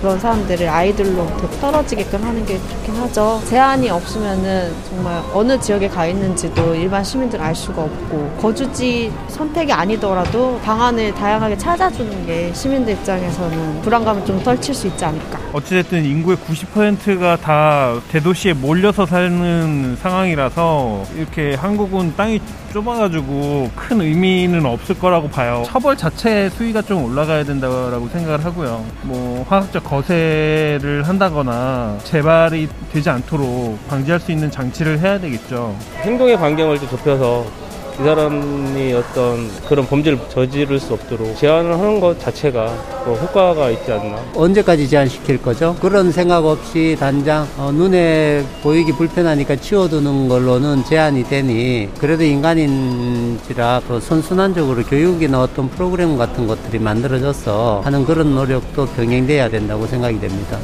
[0.00, 1.26] 그런 사람들을 아이들로
[1.60, 3.40] 떨어지게끔 하는 게 좋긴 하죠.
[3.46, 10.58] 제한이 없으면은 정말 어느 지역에 가 있는지도 일반 시민들 알 수가 없고 거주지 선택이 아니더라도
[10.64, 15.38] 방안을 다양하게 찾아주는 게 시민들 입장에서는 불안감을 좀 떨칠 수 있지 않을까.
[15.52, 22.40] 어찌됐든 인구의 90%가 다 대도시에 몰려서 사는 상황이라서 이렇게 한국은 땅이
[22.72, 25.62] 좁아가지고 큰 의미는 없을 거라고 봐요.
[25.66, 28.84] 처벌 자체 수위가 좀 올라가야 된다고 생각을 하고요.
[29.02, 35.76] 뭐 화학적 거세를 한다거나 재발이 되지 않도록 방지할 수 있는 장치를 해야 되겠죠.
[36.02, 37.69] 행동의 반경을 좀 좁혀서
[38.00, 42.72] 이 사람이 어떤 그런 범죄를 저지를 수 없도록 제한을 하는 것 자체가
[43.04, 44.18] 뭐 효과가 있지 않나.
[44.34, 45.76] 언제까지 제한시킬 거죠?
[45.82, 54.00] 그런 생각 없이 단장 어, 눈에 보이기 불편하니까 치워두는 걸로는 제한이 되니 그래도 인간인지라 그
[54.00, 60.58] 선순환적으로 교육이나 어떤 프로그램 같은 것들이 만들어져서 하는 그런 노력도 병행돼야 된다고 생각이 됩니다.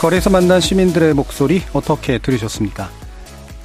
[0.00, 2.97] 거리에서 만난 시민들의 목소리 어떻게 들으셨습니까?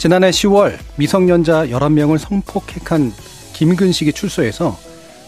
[0.03, 3.13] 지난해 10월 미성년자 11명을 성폭행한
[3.53, 4.77] 김근식이 출소해서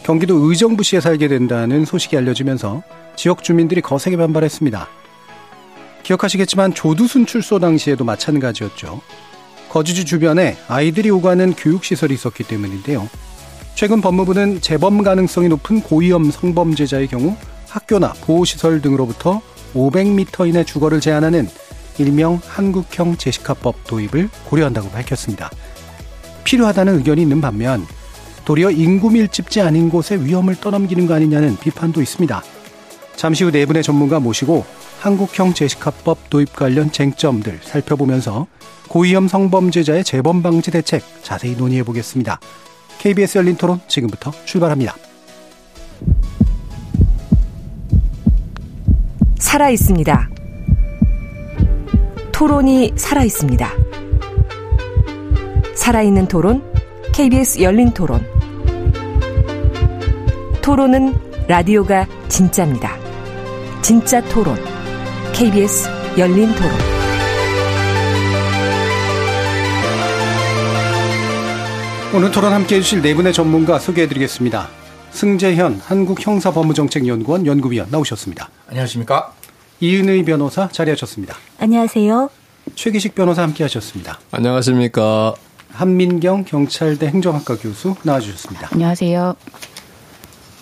[0.04, 2.84] 경기도 의정부시에 살게 된다는 소식이 알려지면서
[3.16, 4.90] 지역 주민들이 거세게 반발했습니다.
[6.04, 9.00] 기억하시겠지만 조두순 출소 당시에도 마찬가지였죠.
[9.70, 13.08] 거주지 주변에 아이들이 오가는 교육시설이 있었기 때문인데요.
[13.76, 17.38] 최근 법무부는 재범 가능성이 높은 고위험 성범죄자의 경우
[17.70, 19.42] 학교나 보호시설 등으로부터
[19.74, 21.48] 500m 이내 주거를 제한하는
[21.98, 25.50] 일명 한국형 제시카법 도입을 고려한다고 밝혔습니다.
[26.44, 27.86] 필요하다는 의견이 있는 반면
[28.46, 32.44] 도리어 인구 밀집지 아닌 곳에 위험을 떠넘기는 거 아니냐는 비판도 있습니다.
[33.16, 34.66] 잠시 후 네 분의 전문가 모시고
[35.00, 38.48] 한국형 제시카법 도입 관련 쟁점들 살펴보면서
[38.90, 42.40] 고위험 성범죄자의 재범 방지 대책 자세히 논의해 보겠습니다.
[43.00, 44.96] KBS 열린 토론 지금부터 출발합니다.
[49.40, 50.35] 살아 있습니다.
[52.36, 53.72] 토론이 살아있습니다.
[55.74, 56.70] 살아있는 토론,
[57.14, 58.28] KBS 열린 토론.
[60.62, 61.14] 토론은
[61.48, 62.98] 라디오가 진짜입니다.
[63.82, 64.58] 진짜 토론,
[65.34, 65.88] KBS
[66.18, 66.72] 열린 토론.
[72.14, 74.68] 오늘 토론 함께 해주실 네 분의 전문가 소개해드리겠습니다.
[75.12, 78.50] 승재현 한국형사법무정책연구원 연구위원 나오셨습니다.
[78.68, 79.45] 안녕하십니까?
[79.80, 81.36] 이은의 변호사 자리하셨습니다.
[81.60, 82.30] 안녕하세요.
[82.76, 84.20] 최기식 변호사 함께 하셨습니다.
[84.32, 85.34] 안녕하십니까.
[85.72, 88.70] 한민경 경찰대 행정학과 교수 나와주셨습니다.
[88.72, 89.36] 안녕하세요.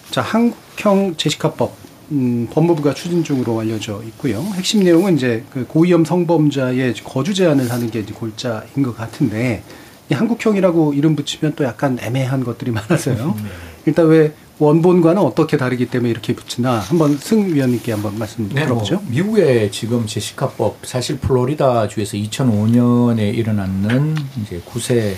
[0.09, 1.75] 자, 한국형 제시카법
[2.11, 4.41] 음, 법무부가 추진 중으로 알려져 있고요.
[4.55, 9.63] 핵심 내용은 이제 그 고위험 성범자의 거주 제한을 하는 게 이제 골자인 것 같은데
[10.11, 13.35] 이 한국형이라고 이름 붙이면 또 약간 애매한 것들이 많아서요.
[13.37, 13.49] 네.
[13.85, 18.95] 일단 왜 원본과는 어떻게 다르기 때문에 이렇게 붙이나 한번 승 위원님께 한번 말씀 네, 들어보죠.
[18.95, 25.15] 뭐 미국의 지금 제시카법 사실 플로리다 주에서 2005년에 일어났는 이제 9세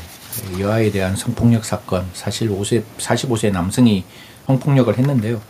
[0.59, 4.03] 여아에 대한 성폭력 사건 사실 5세 45세 남성이
[4.47, 5.41] 성폭력을 했는데요.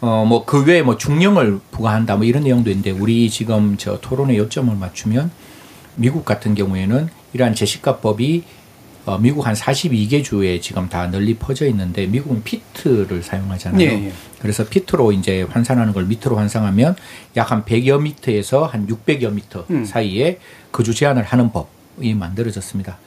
[0.00, 4.36] 어 뭐 그 외에 뭐 중령을 부과한다 뭐 이런 내용도 있는데 우리 지금 저 토론의
[4.38, 5.30] 요점을 맞추면
[5.96, 8.44] 미국 같은 경우에는 이러한 제시카법이
[9.08, 13.80] 어, 미국 한 42개 주에 지금 다 널리 퍼져 있는데 미국은 피트를 사용하잖아요.
[13.80, 14.12] 예, 예.
[14.38, 16.94] 그래서 피트로 이제 환산하는 걸 미터로 환산하면
[17.36, 19.82] 약 한 100여 미터에서 한 600여 미터 음.
[19.86, 20.38] 사이에
[20.70, 22.98] 거주 제한을 하는 법이 만들어졌습니다.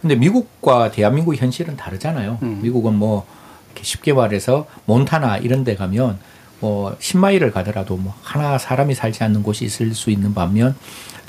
[0.00, 2.38] 근데 미국과 대한민국 현실은 다르잖아요.
[2.40, 2.60] 음.
[2.62, 3.26] 미국은 뭐
[3.66, 6.18] 이렇게 쉽게 말해서 몬타나 이런 데 가면
[6.60, 10.74] 뭐 10마일을 가더라도 뭐 하나 사람이 살지 않는 곳이 있을 수 있는 반면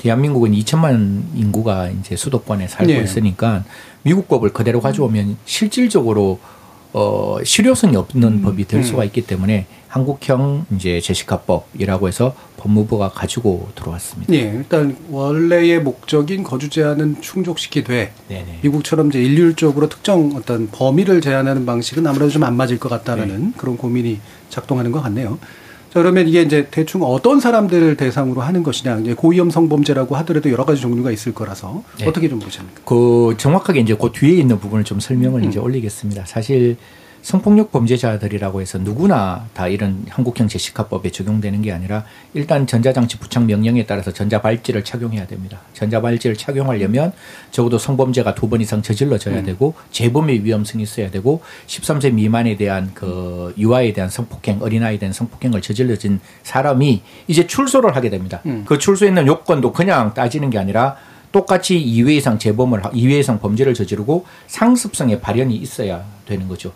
[0.02, 3.00] 대한민국은 2천만 인구가 이제 수도권에 살고 네.
[3.02, 3.62] 있으니까
[4.02, 6.40] 미국 법을 그대로 가져오면 실질적으로
[6.92, 8.82] 어 실효성이 없는 음, 법이 될 음.
[8.82, 14.34] 수가 있기 때문에 한국형 이제 제시카법이라고 해서 법무부가 가지고 들어왔습니다.
[14.34, 18.58] 예, 일단 원래의 목적인 거주 제한은 충족시키되 네네.
[18.62, 23.52] 미국처럼 이제 일률적으로 특정 어떤 범위를 제한하는 방식은 아무래도 좀 안 맞을 것 같다라는 네.
[23.56, 24.18] 그런 고민이
[24.50, 25.38] 작동하는 것 같네요.
[25.92, 29.00] 자, 그러면 이게 이제 대충 어떤 사람들을 대상으로 하는 것이냐.
[29.00, 32.80] 이제 고위험 성범죄라고 하더라도 여러 가지 종류가 있을 거라서 어떻게 좀 보십니까?
[32.86, 35.48] 그 정확하게 이제 그 뒤에 있는 부분을 좀 설명을 음.
[35.48, 36.24] 이제 올리겠습니다.
[36.24, 36.78] 사실
[37.22, 42.04] 성폭력 범죄자들이라고 해서 누구나 다 이런 한국형 제시카법에 적용되는 게 아니라
[42.34, 45.60] 일단 전자장치 부착 명령에 따라서 전자발찌를 착용해야 됩니다.
[45.72, 47.12] 전자발찌를 착용하려면
[47.50, 49.44] 적어도 성범죄가 두 번 이상 저질러져야 음.
[49.46, 55.62] 되고 재범의 위험성이 있어야 되고 13세 미만에 대한 그 유아에 대한 성폭행, 어린아이에 대한 성폭행을
[55.62, 58.42] 저질러진 사람이 이제 출소를 하게 됩니다.
[58.44, 58.64] 음.
[58.66, 60.96] 그 출소에 있는 요건도 그냥 따지는 게 아니라
[61.30, 66.72] 똑같이 2회 이상 재범을 2회 이상 범죄를 저지르고 상습성의 발현이 있어야 되는 거죠.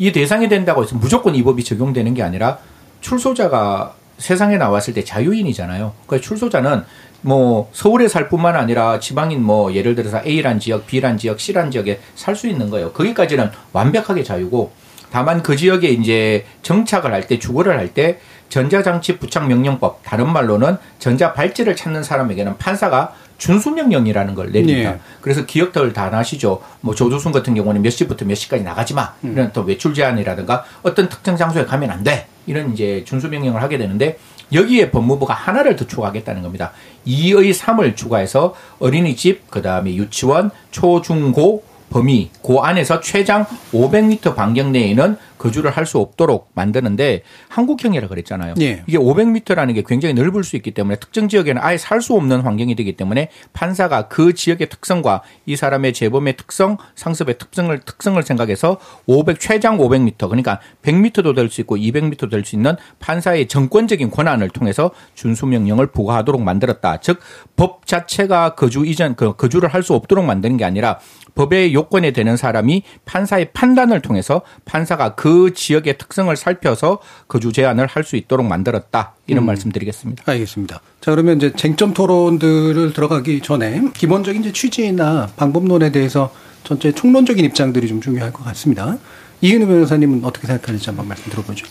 [0.00, 2.56] 이 대상이 된다고 해서 무조건 이 법이 적용되는 게 아니라
[3.02, 5.92] 출소자가 세상에 나왔을 때 자유인이잖아요.
[6.06, 6.84] 그러니까 출소자는
[7.20, 12.00] 뭐 서울에 살 뿐만 아니라 지방인 뭐 예를 들어서 A란 지역, B란 지역, C란 지역에
[12.14, 12.92] 살 수 있는 거예요.
[12.92, 14.72] 거기까지는 완벽하게 자유고
[15.10, 20.78] 다만 그 지역에 이제 정착을 할 때 주거를 할 때 전자장치 부착 명령법 다른 말로는
[20.98, 24.92] 전자 발찌를 찾는 사람에게는 판사가 준수명령이라는 걸 냅니다.
[24.92, 25.00] 네.
[25.20, 26.62] 그래서 기억들 다 나시죠.
[26.82, 29.14] 뭐 조두순 같은 경우는 몇 시부터 몇 시까지 나가지 마.
[29.24, 29.32] 음.
[29.32, 32.28] 이런 또 외출 제한이라든가 어떤 특정 장소에 가면 안 돼.
[32.46, 34.18] 이런 이제 준수명령을 하게 되는데
[34.52, 36.72] 여기에 법무부가 하나를 더 추가하겠다는 겁니다.
[37.06, 44.34] 2의 3을 추가해서 어린이집, 그 다음에 유치원, 초, 중, 고, 범위, 그 안에서 최장 500m
[44.34, 48.54] 반경 내에는 거주를 할 수 없도록 만드는데 한국형이라 그랬잖아요.
[48.60, 48.84] 예.
[48.86, 52.74] 이게 500m라는 게 굉장히 넓을 수 있기 때문에 특정 지역에는 아예 살 수 없는 환경이
[52.76, 59.40] 되기 때문에 판사가 그 지역의 특성과 이 사람의 재범의 특성, 상습의 특성을 특성을 생각해서 500
[59.40, 64.90] 최장 500m 그러니까 100m도 될 수 있고 200m도 될 수 있는 판사의 정권적인 권한을 통해서
[65.14, 66.98] 준수 명령을 부과하도록 만들었다.
[67.00, 67.18] 즉
[67.56, 70.98] 법 자체가 거주 이전 그 거주를 할 수 없도록 만드는 게 아니라
[71.34, 76.98] 법의 요건에 되는 사람이 판사의 판단을 통해서 판사가 그 지역의 특성을 살펴서
[77.28, 79.14] 거주 제한을 할 수 있도록 만들었다.
[79.26, 79.46] 이런 음.
[79.46, 80.24] 말씀드리겠습니다.
[80.26, 80.80] 알겠습니다.
[81.00, 86.32] 자, 그러면 이제 쟁점 토론들을 들어가기 전에 기본적인 이제 취지나 방법론에 대해서
[86.64, 88.98] 전체 총론적인 입장들이 좀 중요할 것 같습니다.
[89.42, 91.66] 이은우 변호사님은 어떻게 생각하는지 한번 말씀 들어보죠.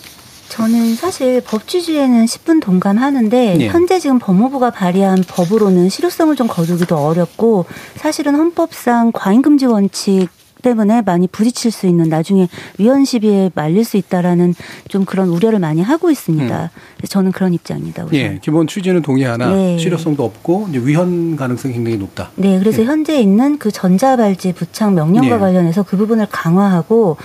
[0.60, 3.68] 저는 사실 법 취지에는 10분 동감하는데 네.
[3.70, 7.64] 현재 지금 법무부가 발의한 법으로는 실효성을 좀 거두기도 어렵고
[7.96, 10.28] 사실은 헌법상 과잉금지 원칙
[10.62, 12.48] 때문에 많이 부딪힐 수 있는 나중에
[12.78, 14.54] 위헌 시비에 말릴 수 있다라는
[14.88, 16.64] 좀 그런 우려를 많이 하고 있습니다.
[16.64, 17.06] 음.
[17.08, 18.04] 저는 그런 입장입니다.
[18.04, 18.16] 우선.
[18.16, 19.78] 예, 기본 취지는 동의하나 네.
[19.78, 22.32] 실효성도 없고 위헌 가능성이 굉장히 높다.
[22.36, 22.86] 네, 그래서 예.
[22.86, 25.40] 현재 있는 그 전자발찌 부착 명령과 예.
[25.40, 27.18] 관련해서 그 부분을 강화하고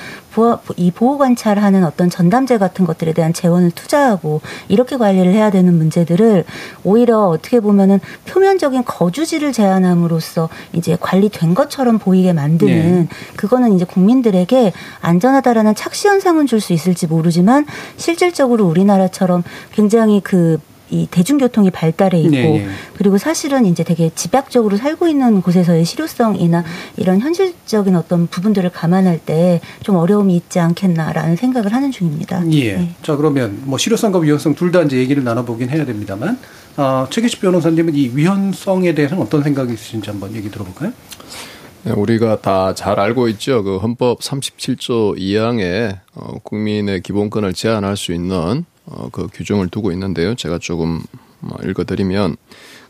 [0.77, 6.45] 이 보호 관찰하는 어떤 전담제 같은 것들에 대한 재원을 투자하고 이렇게 관리를 해야 되는 문제들을
[6.83, 13.09] 오히려 어떻게 보면은 표면적인 거주지를 제한함으로써 이제 관리된 것처럼 보이게 만드는 네.
[13.37, 17.67] 그거는 이제 국민들에게 안전하다라는 착시 현상은 줄 수 있을지 모르지만
[17.97, 19.43] 실질적으로 우리나라처럼
[19.73, 20.59] 굉장히 그
[20.91, 22.69] 이 대중교통이 발달해 있고 네, 네.
[22.97, 26.63] 그리고 사실은 이제 되게 집약적으로 살고 있는 곳에서의 실효성이나
[26.97, 32.43] 이런 현실적인 어떤 부분들을 감안할 때 좀 어려움이 있지 않겠나라는 생각을 하는 중입니다.
[32.53, 32.77] 예.
[32.77, 32.95] 네.
[33.03, 36.39] 자 그러면 뭐 실효성과 위헌성 둘 다 이제 얘기를 나눠보긴 해야 됩니다만
[36.77, 40.93] 어, 최기식 변호사님은 이 위헌성에 대해서는 어떤 생각이 있으신지 한번 얘기 들어볼까요?
[41.85, 43.63] 네, 우리가 다 잘 알고 있죠.
[43.63, 50.35] 그 헌법 37조 2항에 어, 국민의 기본권을 제한할 수 있는 어, 그 규정을 두고 있는데요.
[50.35, 51.03] 제가 조금
[51.41, 52.37] 뭐 읽어드리면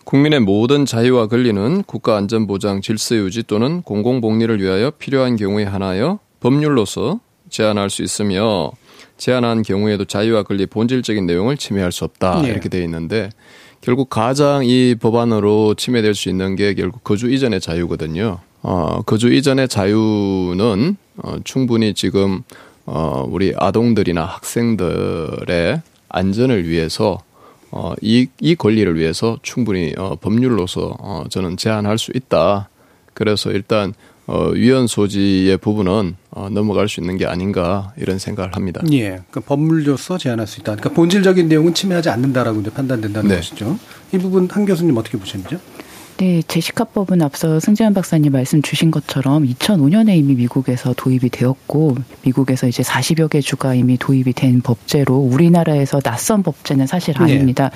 [0.05, 8.02] 국민의 모든 자유와 권리는 국가안전보장 질서유지 또는 공공복리를 위하여 필요한 경우에 하나여 법률로서 제한할 수
[8.02, 8.73] 있으며
[9.17, 12.49] 제한한 경우에도 자유와 권리 본질적인 내용을 침해할 수 없다 네.
[12.49, 13.31] 이렇게 되어 있는데
[13.81, 18.39] 결국 가장 이 법안으로 침해될 수 있는 게 결국 거주 이전의 자유거든요.
[18.63, 22.43] 어, 거주 이전의 자유는 어, 충분히 지금
[22.86, 27.20] 어, 우리 아동들이나 학생들의 안전을 위해서
[27.70, 32.69] 어, 이, 이 권리를 위해서 충분히 어, 법률로서 어, 저는 제한할 수 있다.
[33.14, 33.94] 그래서 일단
[34.26, 38.81] 어, 위헌 소지의 부분은 어, 넘어갈 수 있는 게 아닌가 이런 생각을 합니다.
[38.93, 40.76] 예, 그 법률로서 제한할 수 있다.
[40.76, 43.36] 그러니까 본질적인 내용은 침해하지 않는다라고 이제 판단된다는 네.
[43.36, 43.79] 것이죠.
[44.12, 45.58] 이 부분 한 교수님 어떻게 보셨죠?
[46.17, 52.85] 네, 제시카법은 앞서 승재현 박사님 말씀 주신 것처럼 2005년에 이미 미국에서 도입이 되었고 미국에서 이제
[52.85, 57.25] 40여 개 주가 이미 도입이 된 법제로 우리나라에서 낯선 법제는 사실 네.
[57.25, 57.71] 아닙니다.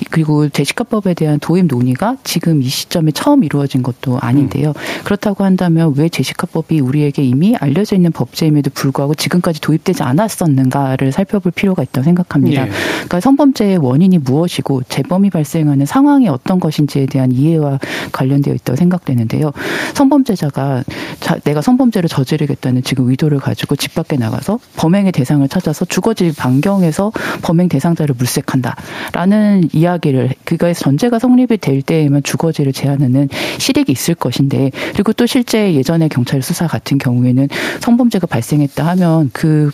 [0.00, 0.06] 네.
[0.10, 4.70] 그리고 제시카법에 대한 도입 논의가 지금 이 시점에 처음 이루어진 것도 아닌데요.
[4.70, 5.04] 음.
[5.04, 11.84] 그렇다고 한다면 왜 제시카법이 우리에게 이미 알려져 있는 법제임에도 불구하고 지금까지 도입되지 않았었는가를 살펴볼 필요가
[11.84, 12.64] 있다고 생각합니다.
[12.64, 12.70] 네.
[12.70, 17.75] 그러니까 성범죄의 원인이 무엇이고 재범이 발생하는 상황이 어떤 것인지에 대한 이해와
[18.12, 19.52] 관련되어 있다고 생각되는데요.
[19.94, 20.84] 성범죄자가
[21.20, 27.12] 자, 내가 성범죄를 저지르겠다는 지금 의도를 가지고 집 밖에 나가서 범행의 대상을 찾아서 주거지 반경에서
[27.42, 33.28] 범행 대상자를 물색한다라는 이야기를 그거의 전제가 성립이 될 때에만 주거지를 제한하는
[33.58, 37.48] 실익이 있을 것인데 그리고 또 실제 예전에 경찰 수사 같은 경우에는
[37.80, 39.70] 성범죄가 발생했다 하면 그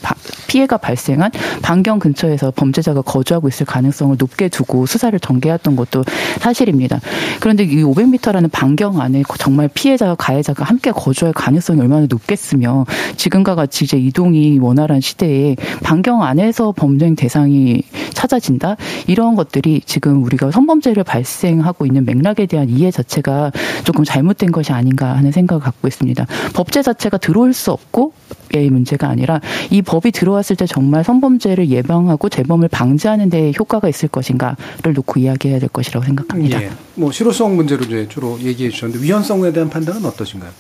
[0.49, 1.31] 피해가 발생한
[1.63, 6.05] 반경 근처에서 범죄자가 거주하고 있을 가능성을 높게 두고 수사를 전개했던 것도
[6.41, 7.01] 사실입니다.
[7.41, 13.85] 그런데 이 500m라는 반경 안에 정말 피해자와 가해자가 함께 거주할 가능성이 얼마나 높겠으며 지금과 같이
[13.85, 17.83] 이제 이동이 원활한 시대에 반경 안에서 범죄 대상이
[18.15, 18.77] 찾아진다
[19.09, 23.51] 이런 것들이 지금 우리가 성범죄를 발생하고 있는 맥락에 대한 이해 자체가
[23.85, 26.27] 조금 잘못된 것이 아닌가 하는 생각을 갖고 있습니다.
[26.55, 28.13] 법제 자체가 들어올 수 없고
[28.55, 34.11] 의 문제가 아니라 이 법이 들어왔을 때 정말 성범죄를 예방하고 재범을 방지하는 데 효과가 있을
[34.11, 36.63] 것인가를 놓고 이야기해야 될 것이라고 생각합니다.
[36.63, 36.71] 예.
[36.95, 40.51] 뭐 실효성 문제로 이제 주로 얘기해 주셨는데 위헌성에 대한 판단은 어떠신가요?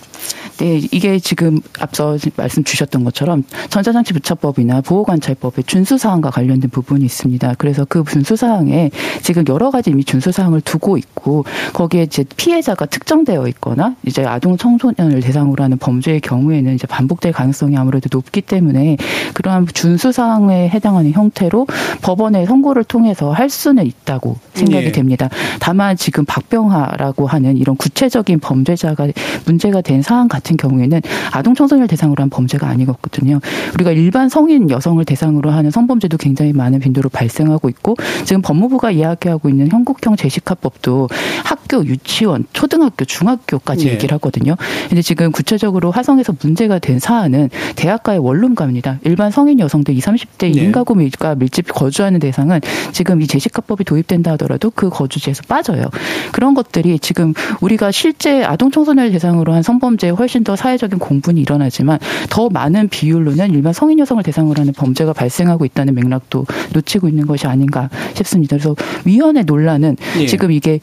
[0.58, 7.54] 네, 이게 지금 앞서 말씀 주셨던 것처럼 전자장치 부착법이나 보호관찰법의 준수사항과 관련된 부분이 있습니다.
[7.58, 8.90] 그래서 그 준수사항에
[9.22, 15.20] 지금 여러 가지 이미 준수사항을 두고 있고 거기에 이제 피해자가 특정되어 있거나 이제 아동 청소년을
[15.20, 18.98] 대상으로 하는 범죄의 경우에는 이제 반복될 가능성이 아무래도 높기 때문에
[19.34, 21.66] 그러한 준수사항에 해당하는 형태로
[22.02, 24.92] 법원의 선고를 통해서 할 수는 있다고 생각이 예.
[24.92, 25.28] 됩니다.
[25.58, 29.08] 다만 지금 박병하라고 하는 이런 구체적인 범죄자가
[29.46, 31.00] 문제가 된 사안 같은 경우에는
[31.32, 33.40] 아동 청소년 대상으로 한 범죄가 아니거든요.
[33.74, 39.48] 우리가 일반 성인 여성을 대상으로 하는 성범죄도 굉장히 많은 빈도로 발생하고 있고 지금 법무부가 이야기하고
[39.48, 41.08] 있는 형국형 재식합법도
[41.44, 43.92] 학 교, 유치원, 초등학교, 중학교까지 네.
[43.92, 44.56] 얘기를 하거든요.
[44.90, 48.98] 근데 지금 구체적으로 화성에서 문제가 된 사안은 대학가의 원룸가입니다.
[49.04, 50.60] 일반 성인 여성들 20, 30대 네.
[50.64, 52.60] 인가구가 밀집 거주하는 대상은
[52.92, 55.84] 지금 이 재식합법이 도입된다 하더라도 그 거주지에서 빠져요.
[56.32, 61.98] 그런 것들이 지금 우리가 실제 아동 청소년 대상으로 한 성범죄에 훨씬 더 사회적인 공분이 일어나지만
[62.28, 67.46] 더 많은 비율로는 일반 성인 여성을 대상으로 하는 범죄가 발생하고 있다는 맥락도 놓치고 있는 것이
[67.46, 68.58] 아닌가 싶습니다.
[68.58, 68.76] 그래서
[69.06, 70.26] 위헌의 논란은 예.
[70.26, 70.80] 지금 이게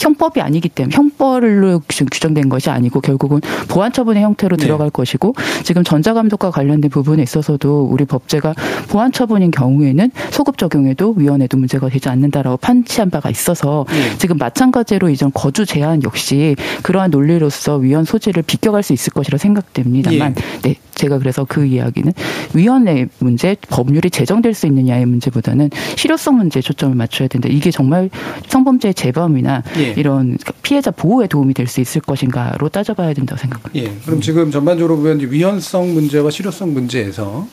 [0.00, 4.64] 형법 이 아니기 때문에 형벌로 규정된 것이 아니고 결국은 보안 처분의 형태로 네.
[4.64, 8.54] 들어갈 것이고 지금 전자감독과 관련된 부분에 있어서도 우리 법제가
[8.88, 14.18] 보안 처분인 경우에는 소급 적용에도 위헌에도 문제가 되지 않는다라고 판치한 바가 있어서 네.
[14.18, 20.34] 지금 마찬가지로 이전 거주 제한 역시 그러한 논리로서 위헌 소지를 비껴갈 수 있을 것이라 생각됩니다만
[20.38, 20.60] 예.
[20.62, 22.12] 네 제가 그래서 그 이야기는
[22.54, 27.48] 위헌의 문제 법률이 제정될 수 있느냐의 문제보다는 실효성 문제에 초점을 맞춰야 된다.
[27.50, 28.08] 이게 정말
[28.46, 29.94] 성범죄 재범이나 예.
[29.96, 33.82] 이런 피해자 보호에 도움이 될 수 있을 것인가로 따져봐야 된다고 생각합니다.
[33.82, 33.96] 예.
[34.04, 37.46] 그럼 지금 전반적으로 보면 위헌성 문제와 실효성 문제에서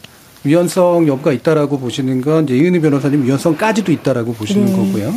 [0.44, 4.72] 위헌성 여부가 있다라고 보시는 건 이제 이은희 변호사님 위헌성까지도 있다라고 보시는 네.
[4.74, 5.14] 거고요.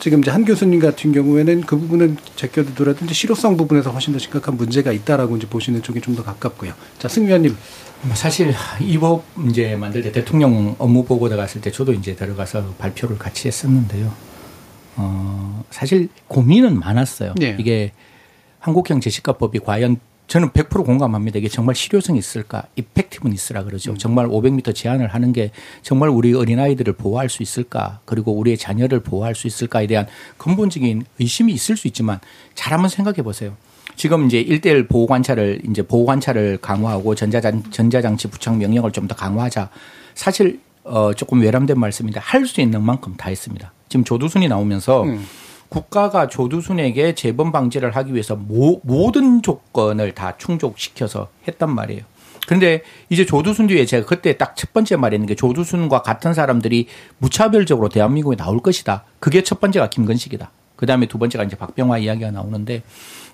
[0.00, 4.56] 지금 이제 한 교수님 같은 경우에는 그 부분은 제껴두더라도 이제 실효성 부분에서 훨씬 더 심각한
[4.56, 6.72] 문제가 있다라고 이제 보시는 쪽이 좀 더 가깝고요.
[6.98, 7.56] 자, 승 위원님.
[8.02, 12.74] 뭐 사실 이 법 이제 만들 때 대통령 업무 보고 나갔을 때 저도 이제 들어가서
[12.78, 14.10] 발표를 같이 했었는데요.
[14.96, 17.34] 어, 사실 고민은 많았어요.
[17.36, 17.56] 네.
[17.60, 17.92] 이게
[18.58, 19.98] 한국형 제시가법이 과연
[20.30, 21.40] 저는 100% 공감합니다.
[21.40, 22.62] 이게 정말 실효성이 있을까?
[22.76, 23.90] 이펙티브는 있으라 그러죠.
[23.90, 23.98] 음.
[23.98, 25.50] 정말 500m 제한을 하는 게
[25.82, 27.98] 정말 우리 어린아이들을 보호할 수 있을까?
[28.04, 30.06] 그리고 우리의 자녀를 보호할 수 있을까에 대한
[30.38, 32.20] 근본적인 의심이 있을 수 있지만
[32.54, 33.56] 잘 한번 생각해 보세요.
[33.96, 39.16] 지금 이제 일대일 보호 관찰을 이제 보호 관찰을 강화하고 전자장 전자장치 부착 명령을 좀 더
[39.16, 39.68] 강화하자.
[40.14, 43.72] 사실 어 조금 외람된 말씀인데 할 수 있는 만큼 다 했습니다.
[43.88, 45.26] 지금 조두순이 나오면서 음.
[45.70, 52.02] 국가가 조두순에게 재범 방지를 하기 위해서 모, 모든 조건을 다 충족시켜서 했단 말이에요.
[52.46, 56.86] 그런데 이제 조두순 뒤에 제가 그때 딱 첫 번째 말했는 게 조두순과 같은 사람들이
[57.16, 59.04] 무차별적으로 대한민국에 나올 것이다.
[59.18, 60.50] 그게 첫 번째가 김건식이다.
[60.76, 62.82] 그 다음에 두 번째가 이제 박병화 이야기가 나오는데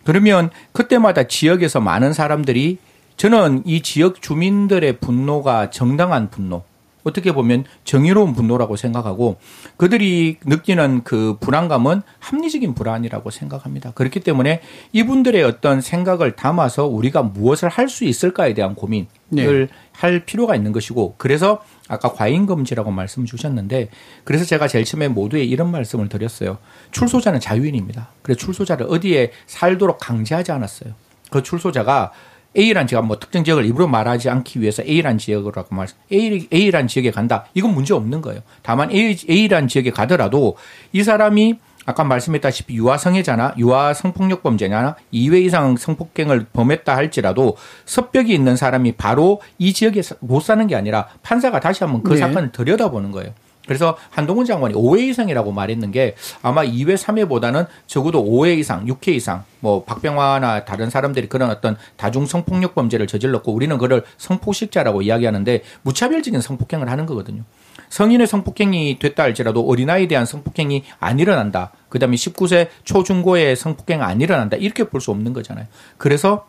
[0.04, 2.78] 그러면 그때마다 지역에서 많은 사람들이
[3.16, 6.62] 저는 이 지역 주민들의 분노가 정당한 분노,
[7.06, 9.36] 어떻게 보면 정의로운 분노라고 생각하고
[9.76, 13.92] 그들이 느끼는 그 불안감은 합리적인 불안이라고 생각합니다.
[13.92, 14.60] 그렇기 때문에
[14.92, 19.68] 이분들의 어떤 생각을 담아서 우리가 무엇을 할 수 있을까에 대한 고민을 네.
[19.92, 23.88] 할 필요가 있는 것이고 그래서 아까 과잉 금지라고 말씀 주셨는데
[24.24, 26.58] 그래서 제가 제일 처음에 모두에 이런 말씀을 드렸어요.
[26.90, 28.10] 출소자는 자유인입니다.
[28.22, 30.94] 그래서 출소자를 어디에 살도록 강제하지 않았어요.
[31.30, 32.12] 그 출소자가
[32.56, 37.10] A란 지역, 뭐 특정 지역을 일부러 말하지 않기 위해서 A란 지역으로라고 말, A, A란 지역에
[37.10, 37.46] 간다.
[37.54, 38.40] 이건 문제 없는 거예요.
[38.62, 40.56] 다만 A, A란 지역에 가더라도
[40.92, 48.34] 이 사람이 아까 말씀했다시피 유아 성애자나 유아 성폭력 범죄나 2회 이상 성폭행을 범했다 할지라도 섭벽이
[48.34, 52.18] 있는 사람이 바로 이 지역에 못 사는 게 아니라 판사가 다시 한번 그 네.
[52.18, 53.32] 사건을 들여다보는 거예요.
[53.66, 59.44] 그래서 한동훈 장관이 5회 이상이라고 말했는 게 아마 2회, 3회보다는 적어도 5회 이상, 6회 이상
[59.60, 66.40] 뭐 박병화나 다른 사람들이 그런 어떤 다중 성폭력 범죄를 저질렀고 우리는 그를 성폭식자라고 이야기하는데 무차별적인
[66.40, 67.42] 성폭행을 하는 거거든요.
[67.88, 71.72] 성인의 성폭행이 됐다 할지라도 어린아이에 대한 성폭행이 안 일어난다.
[71.88, 74.56] 그 다음에 19세 초중고의 성폭행 안 일어난다.
[74.56, 75.66] 이렇게 볼 수 없는 거잖아요.
[75.98, 76.48] 그래서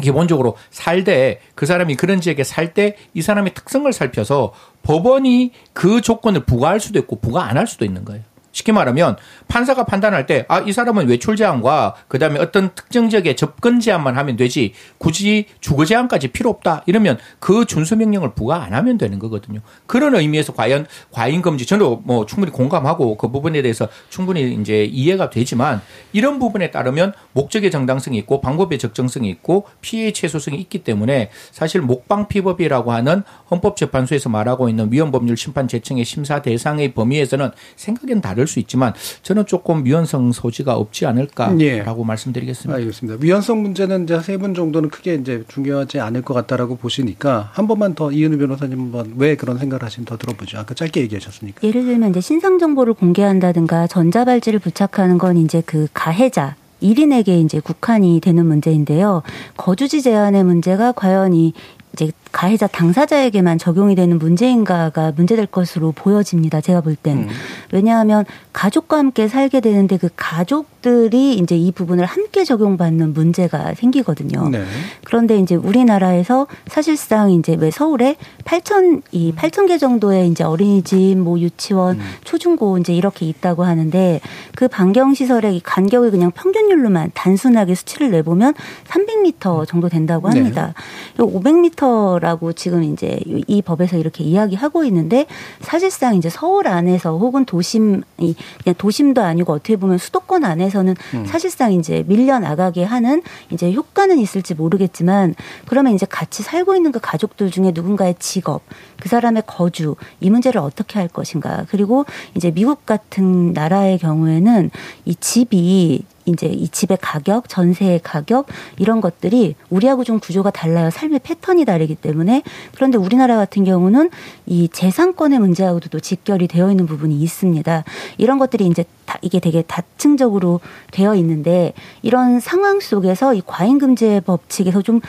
[0.00, 4.52] 기본적으로 살 때 그 사람이 그런 지역에 살 때 이 사람의 특성을 살펴서
[4.82, 8.22] 법원이 그 조건을 부과할 수도 있고 부과 안 할 수도 있는 거예요.
[8.52, 9.16] 쉽게 말하면
[9.48, 14.36] 판사가 판단할 때 아 이 사람은 외출 제한과 그다음에 어떤 특정 지역에 접근 제한만 하면
[14.36, 19.60] 되지 굳이 주거 제한까지 필요 없다 이러면 그 준수 명령을 부과 안 하면 되는 거거든요.
[19.86, 25.30] 그런 의미에서 과연 과잉 금지 저도 뭐 충분히 공감하고 그 부분에 대해서 충분히 이제 이해가
[25.30, 25.80] 되지만
[26.12, 32.28] 이런 부분에 따르면 목적의 정당성이 있고 방법의 적정성이 있고 피해 최소성이 있기 때문에 사실 목방
[32.28, 38.92] 피법이라고 하는 헌법재판소에서 말하고 있는 위헌법률 심판 재청의 심사 대상의 범위에서는 생각엔 다를 수 있지만
[39.22, 41.82] 저는 조금 위헌성 소지가 없지 않을까라고 예.
[42.06, 42.74] 말씀드리겠습니다.
[42.78, 43.18] 알겠습니다.
[43.22, 47.94] 위헌성 문제는 이제 세 분 정도는 크게 이제 중요하지 않을 것 같다라고 보시니까 한 번만
[47.94, 50.58] 더 이은우 변호사님 한번 왜 그런 생각을 하시면 더 들어보죠.
[50.58, 51.60] 아까 짧게 얘기하셨으니까.
[51.66, 58.20] 예를 들면 이제 신상 정보를 공개한다든가 전자발찌를 부착하는 건 이제 그 가해자 1인에게 이제 국한이
[58.20, 59.22] 되는 문제인데요.
[59.58, 61.52] 거주지 제한의 문제가 과연 이
[61.92, 66.60] 이제 가해자 당사자에게만 적용이 되는 문제인가가 문제될 것으로 보여집니다.
[66.60, 67.18] 제가 볼 땐.
[67.18, 67.28] 음.
[67.72, 74.48] 왜냐하면 가족과 함께 살게 되는데 그 가족들이 이제 이 부분을 함께 적용받는 문제가 생기거든요.
[74.48, 74.64] 네.
[75.04, 81.38] 그런데 이제 우리나라에서 사실상 이제 왜 서울에 8천 이 8천 개 정도의 이제 어린이집, 뭐
[81.38, 82.04] 유치원, 음.
[82.24, 84.20] 초중고 이제 이렇게 있다고 하는데
[84.54, 88.54] 그 반경 시설의 간격을 그냥 평균율로만 단순하게 수치를 내보면
[88.88, 90.74] 300m 정도 된다고 합니다.
[91.16, 91.24] 네.
[91.24, 95.26] 500m 라고 지금 이제 이 법에서 이렇게 이야기하고 있는데
[95.60, 101.26] 사실상 이제 서울 안에서 혹은 도심이 그냥 도심도 아니고 어떻게 보면 수도권 안에서는 음.
[101.26, 105.34] 사실상 이제 밀려 나가게 하는 이제 효과는 있을지 모르겠지만
[105.66, 108.62] 그러면 이제 같이 살고 있는 그 가족들 중에 누군가의 직업,
[109.00, 111.64] 그 사람의 거주 이 문제를 어떻게 할 것인가.
[111.68, 112.04] 그리고
[112.36, 114.70] 이제 미국 같은 나라의 경우에는
[115.04, 118.46] 이 집이 이제 이 집의 가격, 전세의 가격
[118.78, 120.90] 이런 것들이 우리하고 좀 구조가 달라요.
[120.90, 122.42] 삶의 패턴이 다르기 때문에
[122.74, 124.10] 그런데 우리나라 같은 경우는
[124.46, 127.84] 이 재산권의 문제하고도 또 직결이 되어 있는 부분이 있습니다.
[128.18, 134.82] 이런 것들이 이제 다 이게 되게 다층적으로 되어 있는데 이런 상황 속에서 이 과잉금지 법칙에서
[134.82, 135.00] 좀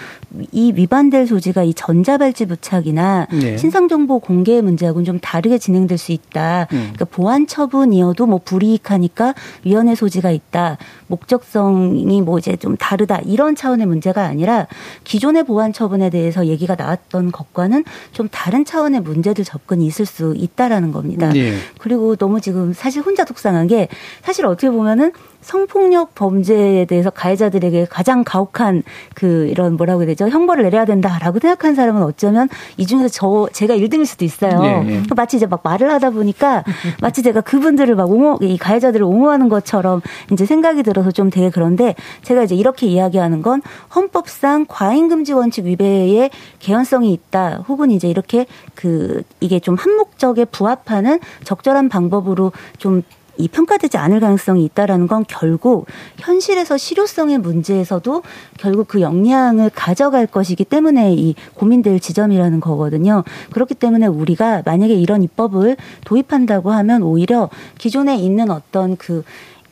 [0.52, 3.58] 이 위반될 소지가 이 전자발찌 부착이나 네.
[3.58, 6.68] 신상정보 공개 문제하고는 좀 다르게 진행될 수 있다.
[6.72, 6.92] 음.
[6.94, 9.34] 그러니까 보안 처분이어도 뭐 불이익하니까
[9.66, 10.78] 위헌의 소지가 있다.
[11.08, 14.68] 목적성이 뭐 이제 좀 다르다 이런 차원의 문제가 아니라
[15.04, 17.84] 기존의 보안 처분에 대해서 얘기가 나왔던 것과는
[18.14, 21.30] 좀 다른 차원의 문제들 접근이 있을 수 있다라는 겁니다.
[21.30, 21.56] 네.
[21.78, 23.90] 그리고 너무 지금 사실 혼자 속상한 게
[24.22, 28.84] 사실 어떻게 보면은 성폭력 범죄에 대해서 가해자들에게 가장 가혹한
[29.16, 33.76] 그 이런 뭐라고 해야 되죠 형벌을 내려야 된다라고 생각하는 사람은 어쩌면 이 중에서 저 제가
[33.76, 34.62] 1등일 수도 있어요.
[34.62, 35.04] 네, 네.
[35.16, 36.64] 마치 이제 막 말을 하다 보니까
[37.02, 40.02] 마치 제가 그분들을 막 옹호 이 가해자들을 옹호하는 것처럼
[40.32, 43.64] 이제 생각이 들어서 좀 되게 그런데 제가 이제 이렇게 이야기하는 건
[43.96, 51.20] 헌법상 과잉금지 원칙 위배의 개연성이 있다 혹은 이제 이렇게 그 이게 좀 한 목적에 부합하는
[51.44, 53.02] 적절한 방법으로 좀
[53.38, 58.24] 이 평가되지 않을 가능성이 있다라는 건 결국 현실에서 실효성의 문제에서도
[58.58, 63.24] 결국 그 역량을 가져갈 것이기 때문에 이 고민될 지점이라는 거거든요.
[63.52, 69.24] 그렇기 때문에 우리가 만약에 이런 입법을 도입한다고 하면 오히려 기존에 있는 어떤 그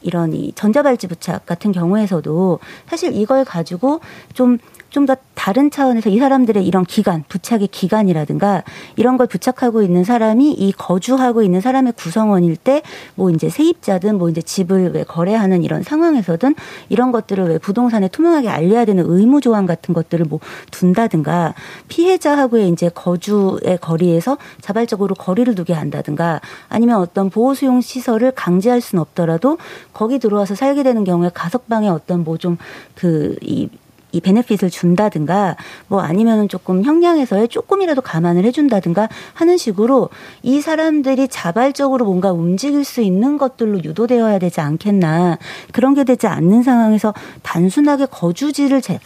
[0.02, 4.00] 이런 이 전자발찌 부착 같은 경우에서도 사실 이걸 가지고
[4.34, 4.58] 좀
[4.90, 8.64] 좀 더 다른 차원에서 이 사람들의 이런 기간, 부착의 기간이라든가
[8.98, 12.82] 이런 걸 부착하고 있는 사람이 이 거주하고 있는 사람의 구성원일 때
[13.16, 16.56] 뭐 이제 세입자든 뭐 이제 집을 왜 거래하는 이런 상황에서든
[16.90, 20.40] 이런 것들을 왜 부동산에 투명하게 알려야 되는 의무 조항 같은 것들을 뭐
[20.72, 21.54] 둔다든가
[21.88, 29.02] 피해자하고의 이제 거주의 거리에서 자발적으로 거리를 두게 한다든가 아니면 어떤 보호 수용 시설을 강제할 수는
[29.02, 29.58] 없더라도
[29.94, 32.58] 거기 들어와서 살게 되는 경우에 가석방의 어떤 뭐 좀
[32.96, 33.70] 그 이
[34.12, 35.56] 이 베네핏을 준다든가
[35.88, 40.10] 뭐 아니면은 조금 형량에서의 조금이라도 감안을 해준다든가 하는 식으로
[40.42, 45.38] 이 사람들이 자발적으로 뭔가 움직일 수 있는 것들로 유도되어야 되지 않겠나
[45.72, 49.00] 그런 게 되지 않는 상황에서 단순하게 거주지를 제,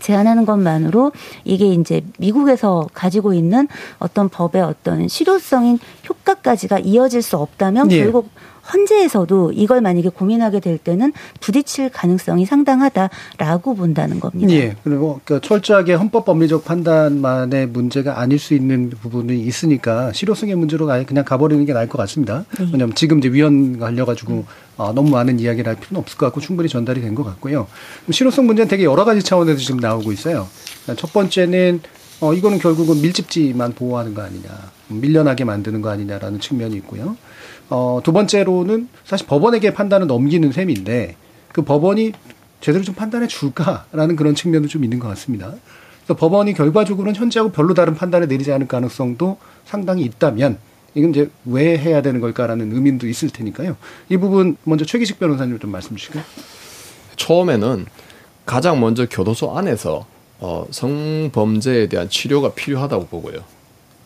[0.00, 1.12] 제한하는 것만으로
[1.44, 8.02] 이게 이제 미국에서 가지고 있는 어떤 법의 어떤 실효성인 효과까지가 이어질 수 없다면 예.
[8.02, 8.28] 결국
[8.72, 14.52] 헌재에서도 이걸 만약에 고민하게 될 때는 부딪힐 가능성이 상당하다라고 본다는 겁니다.
[14.52, 14.76] 예.
[14.84, 21.04] 그리고 그러니까 철저하게 헌법 법리적 판단만의 문제가 아닐 수 있는 부분이 있으니까 실효성의 문제로 아예
[21.04, 22.44] 그냥 가버리는 게 나을 것 같습니다.
[22.58, 22.66] 네.
[22.72, 24.44] 왜냐하면 지금 이제 위원 관려가지고 음.
[24.76, 27.68] 어, 너무 많은 이야기를 할 필요는 없을 것 같고 충분히 전달이 된 것 같고요.
[28.10, 30.48] 실효성 문제는 되게 여러 가지 차원에서 지금 나오고 있어요.
[30.96, 31.80] 첫 번째는
[32.20, 34.48] 어, 이거는 결국은 밀집지만 보호하는 거 아니냐,
[34.88, 37.16] 밀려나게 만드는 거 아니냐라는 측면이 있고요.
[37.70, 41.16] 어, 두 번째로는 사실 법원에게 판단을 넘기는 셈인데
[41.52, 42.12] 그 법원이
[42.60, 45.52] 제대로 좀 판단해 줄까라는 그런 측면도 좀 있는 것 같습니다.
[46.04, 50.58] 그래서 법원이 결과적으로는 현재하고 별로 다른 판단을 내리지 않을 가능성도 상당히 있다면
[50.94, 53.76] 이건 이제 왜 해야 되는 걸까라는 의문도 있을 테니까요.
[54.08, 56.22] 이 부분 먼저 최기식 변호사님 좀 말씀 주시고요.
[57.16, 57.86] 처음에는
[58.46, 60.06] 가장 먼저 교도소 안에서
[60.40, 63.40] 어, 성범죄에 대한 치료가 필요하다고 보고요.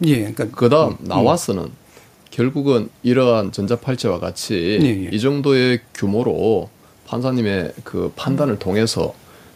[0.04, 1.72] 예, 그러니까 그다음 음, 나와서는 음.
[2.38, 5.08] 결국은 이러한 전자팔찌와 같이 예, 예.
[5.10, 6.70] 이 정도의 규모로
[7.08, 9.12] 판사님의 그 판단을 통해서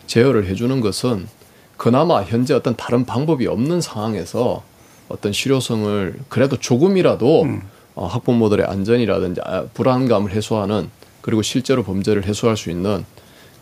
[0.08, 1.28] 제어를 해주는 것은
[1.76, 4.64] 그나마 현재 어떤 다른 방법이 없는 상황에서
[5.08, 7.62] 어떤 실효성을 그래도 조금이라도 음.
[7.94, 10.90] 어, 학부모들의 안전이라든지 아, 불안감을 해소하는
[11.20, 13.04] 그리고 실제로 범죄를 해소할 수 있는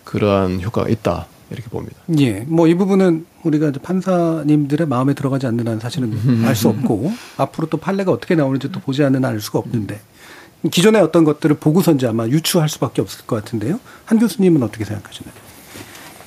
[0.05, 1.97] 그러한 효과가 있다 이렇게 봅니다.
[2.19, 7.69] 예, 뭐 이 부분은 우리가 판사님들의 마음에 들어가지 않는 한 사실은 알 수 없고 앞으로
[7.69, 10.01] 또 판례가 어떻게 나오는지 또 보지 않는 한 알 수가 없는데
[10.71, 13.81] 기존의 어떤 것들을 보고선지 아마 유추할 수밖에 없을 것 같은데요.
[14.05, 15.33] 한 교수님은 어떻게 생각하시나요?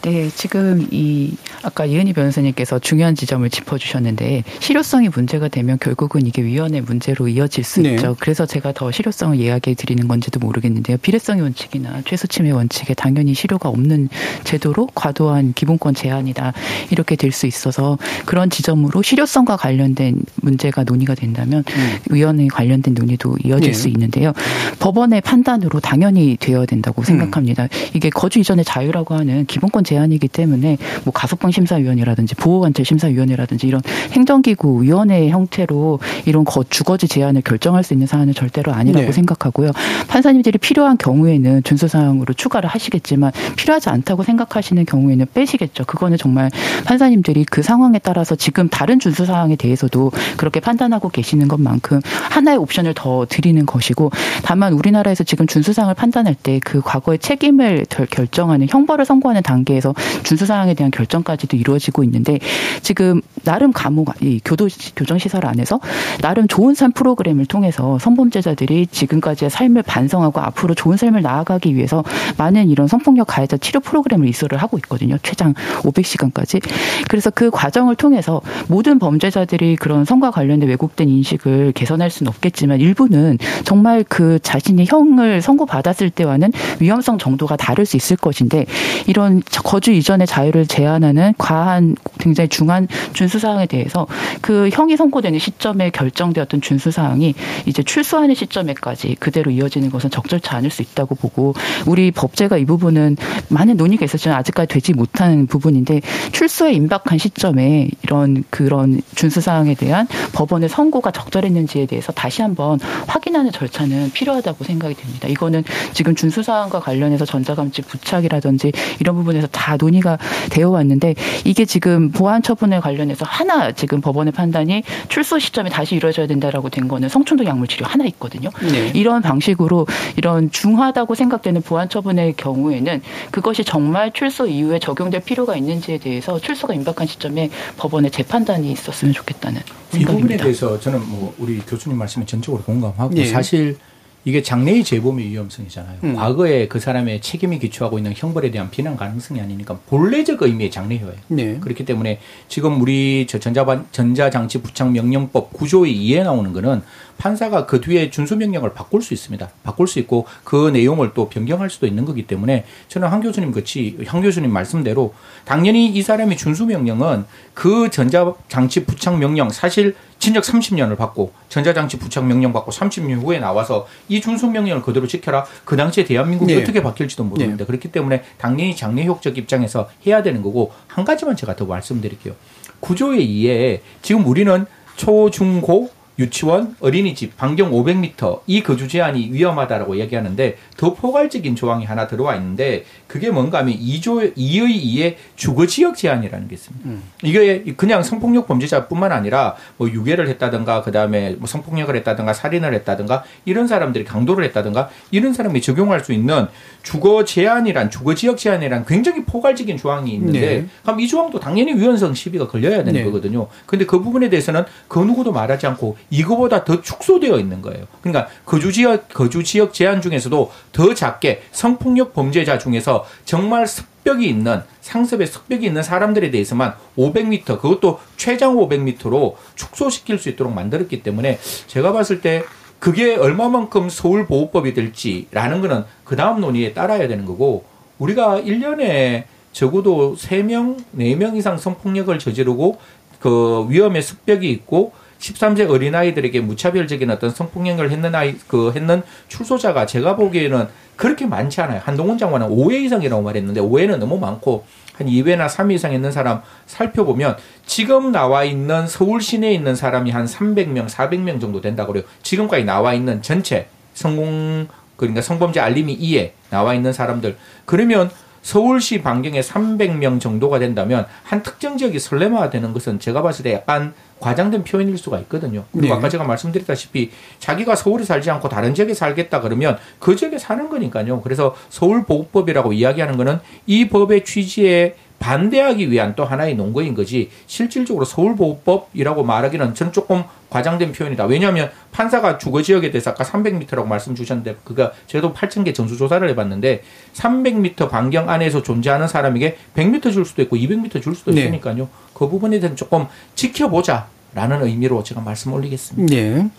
[0.03, 6.81] 네, 지금 이 아까 이은희 변호사님께서 중요한 지점을 짚어주셨는데 실효성이 문제가 되면 결국은 이게 위원회
[6.81, 7.93] 문제로 이어질 수 네.
[7.95, 8.15] 있죠.
[8.19, 10.97] 그래서 제가 더 실효성을 이야기해 드리는 건지도 모르겠는데요.
[10.97, 14.09] 비례성의 원칙이나 최소 침해 원칙에 당연히 실효가 없는
[14.43, 16.53] 제도로 과도한 기본권 제한이다
[16.91, 21.97] 이렇게 될 수 있어서 그런 지점으로 실효성과 관련된 문제가 논의가 된다면 음.
[22.11, 23.73] 위원회 관련된 논의도 이어질 네.
[23.73, 24.33] 수 있는데요.
[24.79, 27.05] 법원의 판단으로 당연히 되어야 된다고 음.
[27.05, 27.69] 생각합니다.
[27.95, 33.81] 이게 거주 이전의 자유라고 하는 기본권 제 한이기 때문에 뭐 가석방 심사위원이라든지 보호관찰 심사위원이라든지 이런
[34.11, 39.11] 행정기구 위원회 형태로 이런 거 주거지 제한을 결정할 수 있는 사안은 절대로 아니라고 네.
[39.11, 39.71] 생각하고요.
[40.07, 45.85] 판사님들이 필요한 경우에는 준수 사항으로 추가를 하시겠지만 필요하지 않다고 생각하시는 경우에는 빼시겠죠.
[45.85, 46.49] 그거는 정말
[46.85, 52.01] 판사님들이 그 상황에 따라서 지금 다른 준수 사항에 대해서도 그렇게 판단하고 계시는 것만큼
[52.31, 54.11] 하나의 옵션을 더 드리는 것이고
[54.43, 59.93] 다만 우리나라에서 지금 준수 사항을 판단할 때 그 과거의 책임을 결정하는 형벌을 선고하는 단계에 서
[59.93, 59.93] 대해서
[60.23, 62.39] 준수 사항에 대한 결정까지도 이루어지고 있는데
[62.81, 65.81] 지금 나름 감옥 이 교도 교정 시설 안에서
[66.21, 72.03] 나름 좋은 삶 프로그램을 통해서 성범죄자들이 지금까지의 삶을 반성하고 앞으로 좋은 삶을 나아가기 위해서
[72.37, 75.17] 많은 이런 성폭력 가해자 치료 프로그램을 이수를 하고 있거든요.
[75.21, 76.61] 최장 500시간까지.
[77.09, 83.39] 그래서 그 과정을 통해서 모든 범죄자들이 그런 성과 관련된 왜곡된 인식을 개선할 수는 없겠지만 일부는
[83.65, 88.65] 정말 그 자신이 형을 선고받았을 때와는 위험성 정도가 다를 수 있을 것인데
[89.07, 89.41] 이런
[89.73, 94.05] 거주 이전의 자유를 제한하는 과한 굉장히 중한 준수 사항에 대해서
[94.39, 97.33] 그 형이 선고되는 시점에 결정되었던 준수 사항이
[97.65, 101.55] 이제 출소하는 시점에까지 그대로 이어지는 것은 적절치 않을 수 있다고 보고
[101.87, 103.17] 우리 법제가 이 부분은
[103.49, 110.05] 많은 논의가 있었지만 아직까지 되지 못한 부분인데 출소에 임박한 시점에 이런 그런 준수 사항에 대한
[110.33, 115.27] 법원의 선고가 적절했는지에 대해서 다시 한번 확인하는 절차는 필요하다고 생각이 됩니다.
[115.27, 120.17] 이거는 지금 준수 사항과 관련해서 전자감지 부착이라든지 이런 부분에서 다다 논의가
[120.49, 126.27] 되어 왔는데 이게 지금 보안 처분에 관련해서 하나 지금 법원의 판단이 출소 시점에 다시 이루어져야
[126.27, 128.49] 된다라고 된 거는 성충동 약물 치료 하나 있거든요.
[128.61, 128.91] 네.
[128.93, 135.99] 이런 방식으로 이런 중하다고 생각되는 보안 처분의 경우에는 그것이 정말 출소 이후에 적용될 필요가 있는지에
[135.99, 140.11] 대해서 출소가 임박한 시점에 법원의 재판단이 있었으면 좋겠다는 생각입니다.
[140.11, 143.25] 이 부분에 대해서 저는 뭐 우리 교수님 말씀에 전적으로 공감하고 네.
[143.27, 143.77] 사실
[144.25, 145.97] 이게 장래의 재범의 위험성이잖아요.
[146.03, 146.15] 음.
[146.15, 151.15] 과거에 그 사람의 책임이 기초하고 있는 형벌에 대한 비난 가능성이 아니니까 본래적 의미의 장래효예요.
[151.27, 151.57] 네.
[151.59, 156.81] 그렇기 때문에 지금 우리 저 전자반 전자장치 부착 명령법 구조의 이에 나오는 거는
[157.17, 159.49] 판사가 그 뒤에 준수 명령을 바꿀 수 있습니다.
[159.63, 163.97] 바꿀 수 있고 그 내용을 또 변경할 수도 있는 거기 때문에 저는 한 교수님 같이
[164.05, 165.13] 한 교수님 말씀대로
[165.45, 172.25] 당연히 이 사람의 준수 명령은 그 전자장치 부착 명령 사실 진적 30년을 받고 전자장치 부착
[172.25, 175.43] 명령 받고 30년 후에 나와서 이 준수 명령을 그대로 지켜라.
[175.65, 176.61] 그 당시에 대한민국이 네.
[176.61, 177.65] 어떻게 바뀔지도 모르는데 네.
[177.65, 182.35] 그렇기 때문에 당연히 장래효적 입장에서 해야 되는 거고 한 가지만 제가 더 말씀드릴게요.
[182.79, 189.97] 구조의 이해 지금 우리는 초, 중, 고 유치원, 어린이집, 반경 500m 이 거주 제한이 위험하다라고
[189.97, 195.97] 얘기하는데 더 포괄적인 조항이 하나 들어와 있는데 그게 뭔가 하면 2조 2의 2의 주거 지역
[195.97, 196.89] 제한이라는 게 있습니다.
[196.89, 197.03] 음.
[197.23, 203.67] 이게 그냥 성폭력 범죄자뿐만 아니라 뭐 유괴를 했다든가 그다음에 뭐 성폭력을 했다든가 살인을 했다든가 이런
[203.67, 206.47] 사람들이 강도를 했다든가 이런 사람이 적용할 수 있는
[206.83, 210.65] 주거 제한이란 주거 지역 제한이란 굉장히 포괄적인 조항이 있는데 네.
[210.83, 213.03] 그럼 이 조항도 당연히 위헌성 시비가 걸려야 되는 네.
[213.03, 213.47] 거거든요.
[213.65, 217.85] 근데 그 부분에 대해서는 그 누구도 말하지 않고 이거보다 더 축소되어 있는 거예요.
[218.01, 224.61] 그러니까 거주 지역 거주 지역 제한 중에서도 더 작게 성폭력 범죄자 중에서 정말 습벽이 있는
[224.81, 231.93] 상습에 습벽이 있는 사람들에 대해서만 500m 그것도 최장 500m로 축소시킬 수 있도록 만들었기 때문에 제가
[231.93, 232.43] 봤을 때
[232.77, 237.65] 그게 얼마만큼 서울 보호법이 될지라는 거는 그 다음 논의에 따라야 되는 거고
[237.97, 242.77] 우리가 1년에 적어도 3명, 4명 이상 성폭력을 저지르고
[243.19, 244.91] 그 위험의 습벽이 있고
[245.23, 251.81] 13세 어린아이들에게 무차별적인 어떤 성폭력을 했는 아이, 그, 했는 출소자가 제가 보기에는 그렇게 많지 않아요.
[251.83, 257.37] 한동훈 장관은 5회 이상이라고 말했는데 5회는 너무 많고 한 2회나 3회 이상 있는 사람 살펴보면
[257.65, 262.05] 지금 나와 있는 서울 시내에 있는 사람이 한 300명, 400명 정도 된다고 그래요.
[262.21, 267.37] 지금까지 나와 있는 전체 성공 그러니까 성범죄 알림이 2에 나와 있는 사람들.
[267.65, 268.11] 그러면
[268.43, 274.63] 서울시 반경에 300명 정도가 된다면 한 특정 지역이 설레마되는 것은 제가 봤을 때 약간 과장된
[274.63, 275.65] 표현일 수가 있거든요.
[275.73, 275.93] 그리고 네.
[275.93, 281.21] 아까 제가 말씀드렸다시피 자기가 서울에 살지 않고 다른 지역에 살겠다 그러면 그 지역에 사는 거니까요.
[281.21, 288.03] 그래서 서울 보호법이라고 이야기하는 거는 이 법의 취지에 반대하기 위한 또 하나의 논거인 거지 실질적으로
[288.03, 291.25] 서울보호법이라고 말하기는 저는 조금 과장된 표현이다.
[291.25, 296.83] 왜냐하면 판사가 주거 지역에 대해서 아까 300m라고 말씀 주셨는데 그가 저도 8,000개 전수 조사를 해봤는데
[297.13, 301.41] 300m 반경 안에서 존재하는 사람에게 100m 줄 수도 있고 200m 줄 수도 네.
[301.43, 301.75] 있으니까요.
[301.75, 301.87] 네.
[302.13, 306.13] 그 부분에 대해서 조금 지켜보자 라는 의미로 제가 말씀 올리겠습니다.
[306.15, 306.49] 네.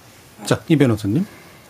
[0.44, 1.26] 자, 이 변호사님.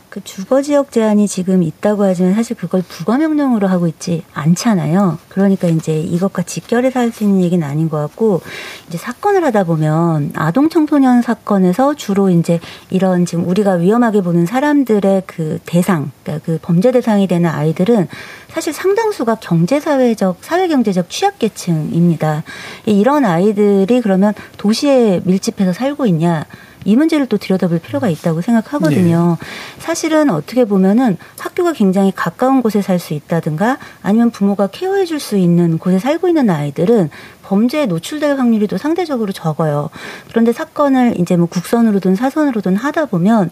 [0.08, 5.18] 그 주거 지역 제한이 지금 있다고 하지만 사실 그걸 부과 명령으로 하고 있지 않잖아요.
[5.28, 8.40] 그러니까 이제 이것과 직결해서 할 수 있는 얘기는 아닌 것 같고
[8.88, 12.58] 이제 사건을 하다 보면 아동 청소년 사건에서 주로 이제
[12.90, 18.08] 이런 지금 우리가 위험하게 보는 사람들의 그 대상, 그러니까 그 범죄 대상이 되는 아이들은
[18.48, 22.44] 사실 상당수가 경제사회적, 사회경제적 취약계층입니다.
[22.86, 26.46] 이런 아이들이 그러면 도시에 밀집해서 살고 있냐?
[26.84, 29.36] 이 문제를 또 들여다볼 필요가 있다고 생각하거든요.
[29.40, 29.46] 네.
[29.78, 35.36] 사실은 어떻게 보면은 학교가 굉장히 가까운 곳에 살 수 있다든가 아니면 부모가 케어해 줄 수
[35.36, 37.10] 있는 곳에 살고 있는 아이들은
[37.44, 39.90] 범죄에 노출될 확률이 또 상대적으로 적어요.
[40.30, 43.50] 그런데 사건을 이제 뭐 국선으로든 사선으로든 하다 보면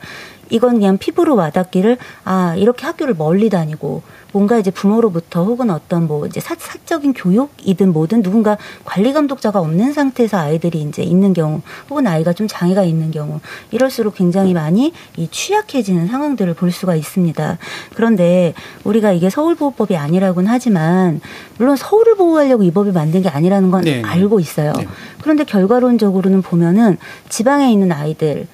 [0.50, 4.02] 이건 그냥 피부로 와닿기를 아 이렇게 학교를 멀리 다니고
[4.33, 9.92] 뭔가 이제 부모로부터 혹은 어떤 뭐 이제 사, 사적인 교육이든 뭐든 누군가 관리 감독자가 없는
[9.92, 15.28] 상태에서 아이들이 이제 있는 경우 혹은 아이가 좀 장애가 있는 경우 이럴수록 굉장히 많이 이
[15.31, 17.59] 취약해지는 상황들을 볼 수가 있습니다.
[17.94, 21.20] 그런데 우리가 이게 서울보호법이 아니라고는 하지만
[21.59, 24.02] 물론 서울을 보호하려고 이 법을 만든 게 아니라는 건 네.
[24.02, 24.72] 알고 있어요.
[24.76, 24.86] 네.
[25.22, 28.46] 그런데 결과론적으로는 보면은 지방에 있는 아이들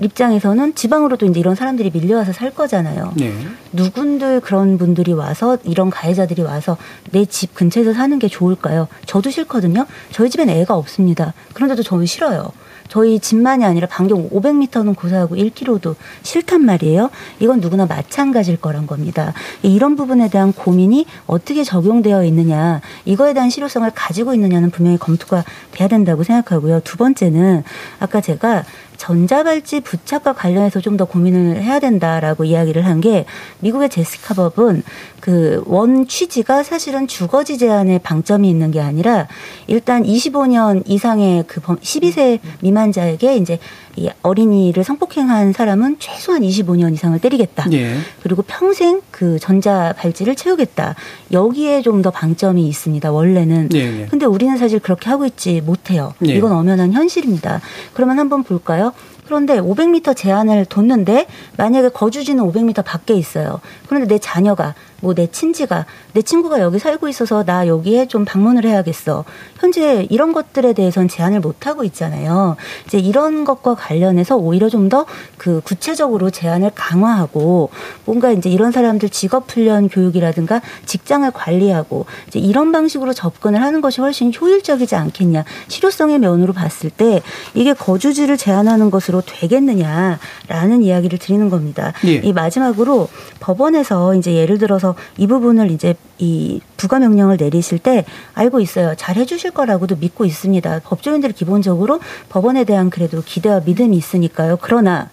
[0.00, 3.12] 입장에서는 지방으로 도 이제 이런 사람들이 밀려와서 살 거잖아요.
[3.16, 3.32] 네.
[3.72, 6.76] 누군들 그런 분들이 와서 이런 가해자들이 와서
[7.10, 8.86] 내 집 근처에서 사는 게 좋을까요?
[9.06, 9.86] 저도 싫거든요.
[10.12, 11.34] 저희 집엔 애가 없습니다.
[11.52, 12.52] 그런데도 저는 싫어요.
[12.88, 17.10] 저희 집만이 아니라 반경 500m는 고사하고 1km도 싫단 말이에요.
[17.40, 19.34] 이건 누구나 마찬가지일 거란 겁니다.
[19.62, 25.88] 이런 부분에 대한 고민이 어떻게 적용되어 있느냐, 이거에 대한 실효성을 가지고 있느냐는 분명히 검토가 돼야
[25.88, 26.80] 된다고 생각하고요.
[26.80, 27.62] 두 번째는
[28.00, 28.64] 아까 제가
[28.98, 33.24] 전자발찌 부착과 관련해서 좀 더 고민을 해야 된다라고 이야기를 한 게
[33.60, 34.82] 미국의 제시카 법은
[35.20, 39.28] 그 원 취지가 사실은 주거지 제한에 방점이 있는 게 아니라
[39.68, 43.58] 일단 25년 이상의 그 12세 미만자에게 이제
[43.98, 47.66] 이 어린이를 성폭행한 사람은 최소한 25년 이상을 때리겠다.
[47.72, 47.96] 예.
[48.22, 50.94] 그리고 평생 그 전자 발찌를 채우겠다.
[51.32, 53.10] 여기에 좀 더 방점이 있습니다.
[53.10, 53.70] 원래는.
[53.74, 54.06] 예, 예.
[54.06, 56.14] 근데 우리는 사실 그렇게 하고 있지 못해요.
[56.24, 56.32] 예.
[56.32, 57.60] 이건 엄연한 현실입니다.
[57.92, 58.92] 그러면 한번 볼까요?
[59.24, 63.60] 그런데 500m 제한을 뒀는데 만약에 거주지는 500m 밖에 있어요.
[63.88, 68.64] 그런데 내 자녀가 뭐 내 친지가 내 친구가 여기 살고 있어서 나 여기에 좀 방문을
[68.64, 69.24] 해야겠어.
[69.58, 72.56] 현재 이런 것들에 대해서는 제한을 못 하고 있잖아요.
[72.86, 75.06] 이제 이런 것과 관련해서 오히려 좀 더
[75.38, 77.70] 그 구체적으로 제한을 강화하고
[78.04, 84.00] 뭔가 이제 이런 사람들 직업 훈련 교육이라든가 직장을 관리하고 이제 이런 방식으로 접근을 하는 것이
[84.00, 85.44] 훨씬 효율적이지 않겠냐.
[85.68, 87.22] 실효성의 면으로 봤을 때
[87.54, 91.92] 이게 거주지를 제한하는 것으로 되겠느냐라는 이야기를 드리는 겁니다.
[92.06, 92.14] 예.
[92.16, 93.08] 이 마지막으로
[93.40, 98.94] 법원에서 이제 예를 들어서 그래서 이 부분을 이제 이 부가 명령을 내리실 때 알고 있어요.
[98.96, 100.80] 잘 해주실 거라고도 믿고 있습니다.
[100.84, 104.58] 법조인들이 기본적으로 법원에 대한 그래도 기대와 믿음이 있으니까요.
[104.60, 105.10] 그러나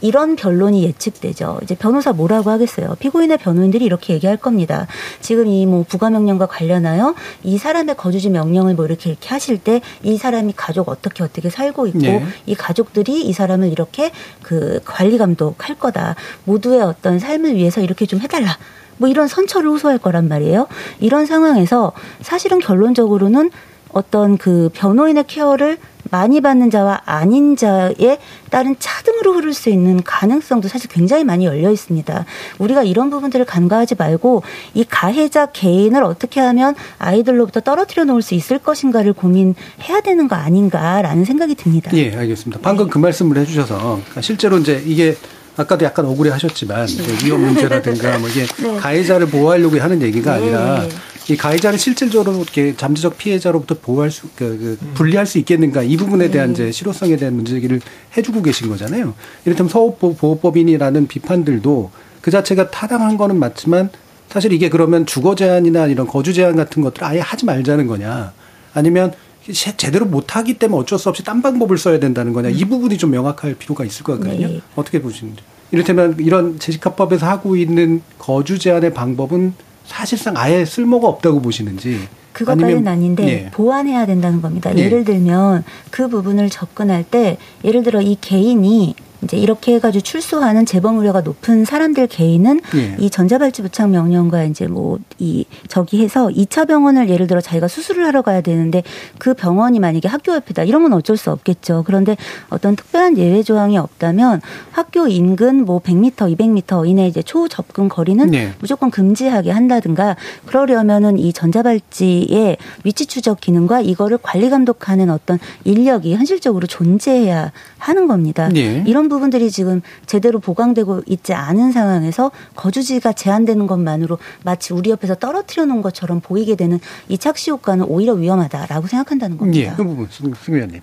[0.00, 1.60] 이런 변론이 예측되죠.
[1.62, 2.96] 이제 변호사 뭐라고 하겠어요.
[2.98, 4.86] 피고인의 변호인들이 이렇게 얘기할 겁니다.
[5.20, 9.80] 지금 이 뭐 부가 명령과 관련하여 이 사람의 거주지 명령을 뭐 이렇게 이렇게 하실 때
[10.02, 12.24] 이 사람이 가족 어떻게 어떻게 살고 있고 네.
[12.46, 14.10] 이 가족들이 이 사람을 이렇게
[14.42, 16.16] 그 관리 감독할 거다.
[16.44, 18.56] 모두의 어떤 삶을 위해서 이렇게 좀 해달라.
[19.00, 20.66] 뭐 이런 선처를 호소할 거란 말이에요.
[21.00, 23.50] 이런 상황에서 사실은 결론적으로는
[23.92, 25.78] 어떤 그 변호인의 케어를
[26.10, 28.18] 많이 받는 자와 아닌 자에
[28.50, 32.26] 따른 차등으로 흐를 수 있는 가능성도 사실 굉장히 많이 열려 있습니다.
[32.58, 34.42] 우리가 이런 부분들을 간과하지 말고
[34.74, 41.24] 이 가해자 개인을 어떻게 하면 아이들로부터 떨어뜨려 놓을 수 있을 것인가를 고민해야 되는 거 아닌가라는
[41.24, 41.90] 생각이 듭니다.
[41.94, 42.60] 예, 알겠습니다.
[42.62, 45.16] 방금 그 말씀을 해주셔서 실제로 이제 이게
[45.60, 48.76] 아까도 약간 억울해 하셨지만 이제 위험 문제라든가 뭐 이게 네.
[48.78, 50.42] 가해자를 보호하려고 하는 얘기가 네.
[50.54, 50.86] 아니라
[51.28, 56.26] 이 가해자를 실질적으로 이렇게 잠재적 피해자로부터 보호할 수, 그, 그 분리할 수 있겠는가 이 부분에
[56.26, 56.30] 네.
[56.32, 57.80] 대한 이제 실효성에 대한 문제제기를
[58.16, 59.14] 해주고 계신 거잖아요.
[59.44, 63.90] 이를테면 서울보호법인이라는 비판들도 그 자체가 타당한 거는 맞지만
[64.28, 68.32] 사실 이게 그러면 주거 제한이나 이런 거주 제한 같은 것들을 아예 하지 말자는 거냐
[68.74, 69.12] 아니면
[69.52, 73.10] 제- 제대로 못하기 때문에 어쩔 수 없이 딴 방법을 써야 된다는 거냐 이 부분이 좀
[73.10, 74.46] 명확할 필요가 있을 것 같거든요.
[74.48, 74.60] 네.
[74.76, 75.42] 어떻게 보시는지.
[75.72, 79.54] 이를테면 이런 재직합법에서 하고 있는 거주 제한의 방법은
[79.84, 82.00] 사실상 아예 쓸모가 없다고 보시는지.
[82.32, 83.50] 그것까지는 아닌데 예.
[83.50, 84.72] 보완해야 된다는 겁니다.
[84.76, 84.84] 예.
[84.84, 90.98] 예를 들면 그 부분을 접근할 때 예를 들어 이 개인이 이제 이렇게 해가지고 출소하는 재범
[90.98, 92.96] 우려가 높은 사람들 개인은 예.
[92.98, 98.06] 이 전자발찌 부착 명령과 이제 뭐 이 저기 해서 2차 병원을 예를 들어 자기가 수술을
[98.06, 98.82] 하러 가야 되는데
[99.18, 101.84] 그 병원이 만약에 학교 옆이다 이런 건 어쩔 수 없겠죠.
[101.86, 102.16] 그런데
[102.48, 104.40] 어떤 특별한 예외 조항이 없다면
[104.72, 108.52] 학교 인근 뭐 100m, 200m 이내 이제 초접근 거리는 네.
[108.60, 116.66] 무조건 금지하게 한다든가 그러려면은 이 전자발찌의 위치 추적 기능과 이거를 관리 감독하는 어떤 인력이 현실적으로
[116.66, 118.48] 존재해야 하는 겁니다.
[118.48, 118.82] 네.
[118.86, 125.66] 이런 부분들이 지금 제대로 보강되고 있지 않은 상황에서 거주지가 제한되는 것만으로 마치 우리 옆에서 떨어뜨려
[125.66, 129.72] 놓은 것처럼 보이게 되는 이 착시 효과는 오히려 위험하다라고 생각한다는 겁니다.
[129.72, 130.80] 예, 그 부분, 승, 승 의원님.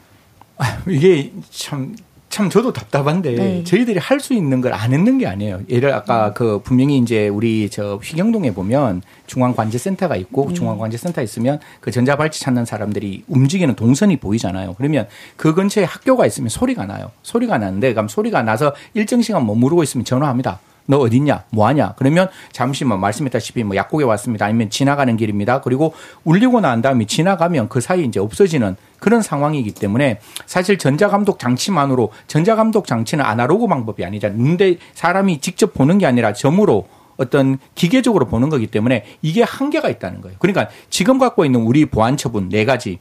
[0.88, 1.96] 이게 참,
[2.30, 3.64] 참 저도 답답한데 네.
[3.64, 5.62] 저희들이 할 수 있는 걸 안 했는 게 아니에요.
[5.70, 12.42] 예를 아까 그 분명히 이제 우리 저 휘경동에 보면 중앙관제센터가 있고 중앙관제센터 있으면 그 전자발찌
[12.42, 14.76] 찾는 사람들이 움직이는 동선이 보이잖아요.
[14.78, 17.12] 그러면 그 근처에 학교가 있으면 소리가 나요.
[17.24, 20.60] 소리가 나는데 그럼 소리가 나서 일정 시간 머무르고 있으면 전화합니다.
[20.88, 21.44] 너 어딨냐?
[21.52, 21.94] 뭐 하냐?
[21.98, 24.46] 그러면 잠시만 말씀했다시피 뭐 약국에 왔습니다.
[24.46, 25.62] 아니면 지나가는 길입니다.
[25.62, 32.12] 그리고 울리고 난 다음에 지나가면 그 사이 이제 없어지는 그런 상황이기 때문에 사실 전자감독 장치만으로
[32.28, 34.36] 전자감독 장치는 아날로그 방법이 아니잖아.
[34.36, 40.22] 눈대 사람이 직접 보는 게 아니라 점으로 어떤 기계적으로 보는 거기 때문에 이게 한계가 있다는
[40.22, 40.38] 거예요.
[40.40, 43.00] 그러니까 지금 갖고 있는 우리 보안 처분 네 가지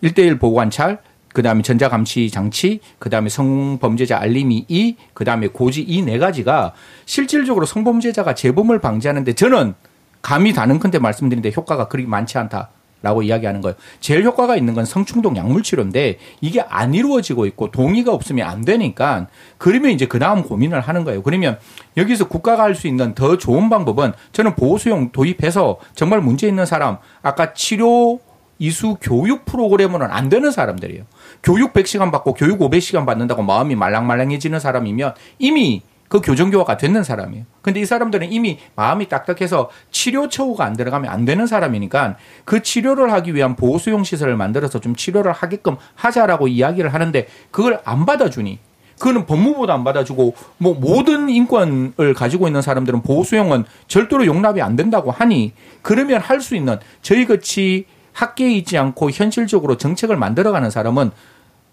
[0.00, 1.00] 일대일 보관찰,
[1.32, 6.18] 그 다음에 전자 감시 장치, 그 다음에 성범죄자 알림이 2, 그 다음에 고지 이 네
[6.18, 6.72] 가지가
[7.06, 9.74] 실질적으로 성범죄자가 재범을 방지하는데 저는
[10.22, 12.70] 감히 다는컨대 말씀드리는데 효과가 그리 많지 않다
[13.02, 13.76] 라고 이야기하는 거예요.
[14.00, 19.28] 제일 효과가 있는 건 성충동 약물 치료인데 이게 안 이루어지고 있고 동의가 없으면 안 되니까
[19.56, 21.22] 그러면 이제 그 다음 고민을 하는 거예요.
[21.22, 21.58] 그러면
[21.96, 26.98] 여기서 국가가 할 수 있는 더 좋은 방법은 저는 보호수용 도입해서 정말 문제 있는 사람
[27.22, 28.20] 아까 치료
[28.60, 31.04] 이수 교육 프로그램으로는 안 되는 사람들이에요.
[31.42, 37.44] 교육 100시간 받고 교육 500시간 받는다고 마음이 말랑말랑해지는 사람이면 이미 그 교정교화가 됐는 사람이에요.
[37.62, 43.12] 근데 이 사람들은 이미 마음이 딱딱해서 치료 처우가 안 들어가면 안 되는 사람이니까 그 치료를
[43.12, 48.58] 하기 위한 보호수용 시설을 만들어서 좀 치료를 하게끔 하자라고 이야기를 하는데 그걸 안 받아주니
[48.98, 54.76] 그거는 법무부도 안 받아주고 뭐 모든 인권을 가지고 있는 사람들은 보호 수용은 절대로 용납이 안
[54.76, 57.86] 된다고 하니 그러면 할 수 있는 저희 같이
[58.20, 61.10] 학계에 있지 않고 현실적으로 정책을 만들어가는 사람은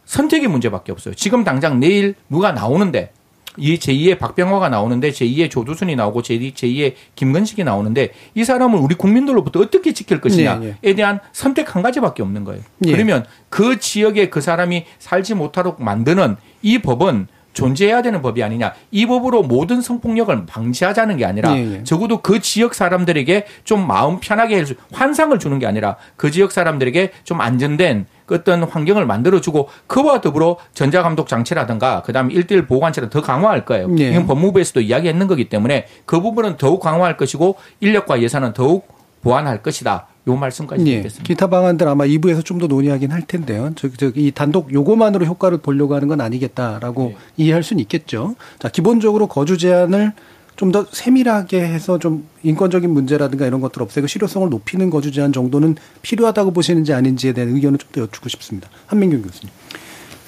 [0.05, 1.13] 선택의 문제밖에 없어요.
[1.13, 3.11] 지금 당장 내일 누가 나오는데
[3.57, 9.93] 이 제2의 박병화가 나오는데 제2의 조두순이 나오고 제2의 김건식이 나오는데 이 사람을 우리 국민들로부터 어떻게
[9.93, 10.93] 지킬 것이냐에 네, 네.
[10.93, 12.61] 대한 선택 한 가지밖에 없는 거예요.
[12.85, 12.91] 예.
[12.91, 18.73] 그러면 그 지역에 그 사람이 살지 못하도록 만드는 이 법은 존재해야 되는 법이 아니냐.
[18.91, 21.83] 이 법으로 모든 성폭력을 방지하자는 게 아니라 예, 예.
[21.83, 26.51] 적어도 그 지역 사람들에게 좀 마음 편하게 해줄 수, 환상을 주는 게 아니라 그 지역
[26.51, 33.21] 사람들에게 좀 안전된 그 어떤 환경을 만들어주고 그와 더불어 전자감독 장치라든가 그다음에 일대일 보호관찰을 더
[33.21, 33.89] 강화할 거예요.
[33.97, 34.11] 예.
[34.11, 38.87] 이건 법무부에서도 이야기했는 거기 때문에 그 부분은 더욱 강화할 것이고 인력과 예산은 더욱
[39.23, 40.07] 보완할 것이다.
[40.27, 40.91] 요 말씀까지 예.
[40.91, 41.23] 드리겠습니다.
[41.27, 43.71] 기타 방안들 아마 2부에서 좀 더 논의하긴 할 텐데요.
[43.75, 48.35] 저, 저, 이 단독 요거만으로 효과를 보려고 하는 건 아니겠다라고 이해할 수는 있겠죠.
[48.59, 50.13] 자, 기본적으로 거주 제한을
[50.55, 55.75] 좀 더 세밀하게 해서 좀 인권적인 문제라든가 이런 것들 없애고 실효성을 높이는 거주 제한 정도는
[56.01, 58.67] 필요하다고 보시는지 아닌지에 대한 의견을 좀 더 여쭙고 싶습니다.
[58.87, 59.53] 한민경 교수님.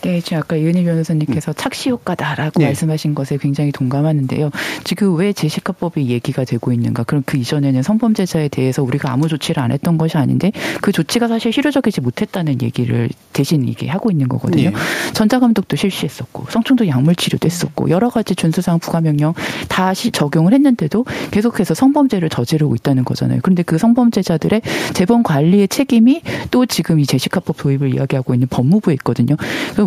[0.01, 1.53] 네, 지금 아까 이은희 변호사님께서 음.
[1.57, 2.65] 착시 효과다라고 네.
[2.65, 4.49] 말씀하신 것에 굉장히 동감하는데요.
[4.83, 7.03] 지금 왜 제시카법이 얘기가 되고 있는가?
[7.03, 11.51] 그럼 그 이전에는 성범죄자에 대해서 우리가 아무 조치를 안 했던 것이 아닌데 그 조치가 사실
[11.51, 14.69] 실효적이지 못했다는 얘기를 대신 이게 하고 있는 거거든요.
[14.69, 14.75] 네.
[15.13, 19.33] 전자감독도 실시했었고 성충도 약물 치료도 했었고 여러 가지 준수사항 부과명령
[19.67, 23.39] 다시 적용을 했는데도 계속해서 성범죄를 저지르고 있다는 거잖아요.
[23.43, 24.61] 그런데 그 성범죄자들의
[24.93, 26.21] 재범 관리의 책임이
[26.51, 29.35] 또 지금 이 제시카법 도입을 이야기하고 있는 법무부에 있거든요.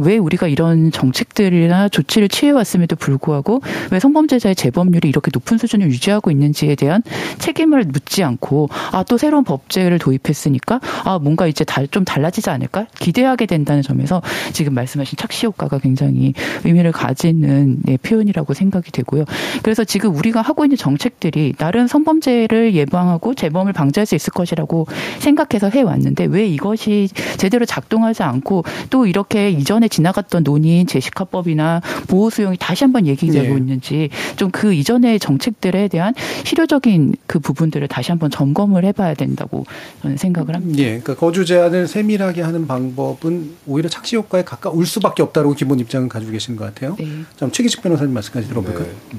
[0.03, 6.75] 왜 우리가 이런 정책들이나 조치를 취해왔음에도 불구하고 왜 성범죄자의 재범률이 이렇게 높은 수준을 유지하고 있는지에
[6.75, 7.03] 대한
[7.39, 13.45] 책임을 묻지 않고 아 또 새로운 법제를 도입했으니까 아 뭔가 이제 좀 달라지지 않을까 기대하게
[13.45, 14.23] 된다는 점에서
[14.55, 16.33] 지금 말씀하신 착시 효과가 굉장히
[16.65, 19.25] 의미를 가지는 네, 표현이라고 생각이 되고요.
[19.63, 24.87] 그래서 지금 우리가 하고 있는 정책들이 나름 성범죄를 예방하고 재범을 방지할 수 있을 것이라고
[25.19, 32.57] 생각해서 해왔는데 왜 이것이 제대로 작동하지 않고 또 이렇게 이전에 지나갔던 논의인 제시카법이나 보호 수용이
[32.59, 33.59] 다시 한번 얘기되고 네.
[33.59, 36.15] 있는지 좀 그 이전의 정책들에 대한
[36.45, 39.65] 실효적인 그 부분들을 다시 한번 점검을 해봐야 된다고
[40.03, 40.79] 저는 생각을 합니다.
[40.79, 46.09] 예, 그러니까 거주 제한을 세밀하게 하는 방법은 오히려 착시 효과에 가까울 수밖에 없다고 기본 입장을
[46.09, 46.97] 가지고 계시는 것 같아요.
[46.99, 47.09] 네.
[47.37, 48.85] 좀 최기식 변호사님 말씀까지 들어볼까요?
[48.85, 49.19] 네.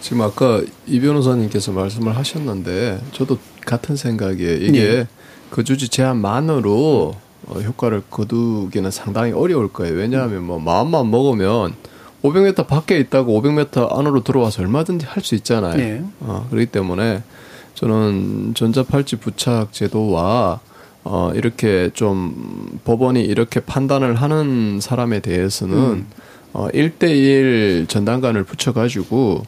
[0.00, 4.56] 지금 아까 이 변호사님께서 말씀을 하셨는데 저도 같은 생각이에요.
[4.56, 5.06] 이게 네.
[5.50, 7.14] 거주지 제한만으로
[7.48, 9.94] 어, 효과를 거두기는 상당히 어려울 거예요.
[9.96, 11.74] 왜냐하면 뭐 마음만 먹으면
[12.22, 15.76] 500m 밖에 있다고 500m 안으로 들어와서 얼마든지 할 수 있잖아요.
[15.76, 16.02] 네.
[16.20, 17.22] 어, 그렇기 때문에
[17.74, 20.60] 저는 전자팔찌 부착 제도와
[21.04, 26.06] 어, 이렇게 좀 법원이 이렇게 판단을 하는 사람에 대해서는 음.
[26.52, 29.44] 어, 1대1 전단관을 붙여가지고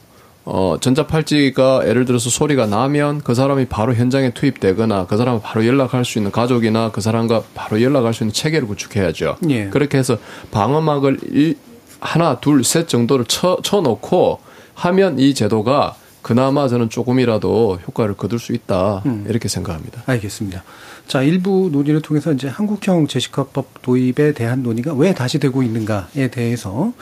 [0.51, 6.03] 어, 전자팔찌가 예를 들어서 소리가 나면 그 사람이 바로 현장에 투입되거나 그 사람을 바로 연락할
[6.03, 9.37] 수 있는 가족이나 그 사람과 바로 연락할 수 있는 체계를 구축해야죠.
[9.49, 9.69] 예.
[9.69, 10.17] 그렇게 해서
[10.49, 11.55] 방어막을 일,
[11.99, 14.39] 하나, 둘, 셋 정도를 쳐, 쳐놓고
[14.73, 19.03] 하면 이 제도가 그나마 저는 조금이라도 효과를 거둘 수 있다.
[19.05, 19.25] 음.
[19.29, 20.01] 이렇게 생각합니다.
[20.07, 20.63] 알겠습니다.
[21.07, 26.93] 자, 일부 논의를 통해서 이제 한국형 제시카법 도입에 대한 논의가 왜 다시 되고 있는가에 대해서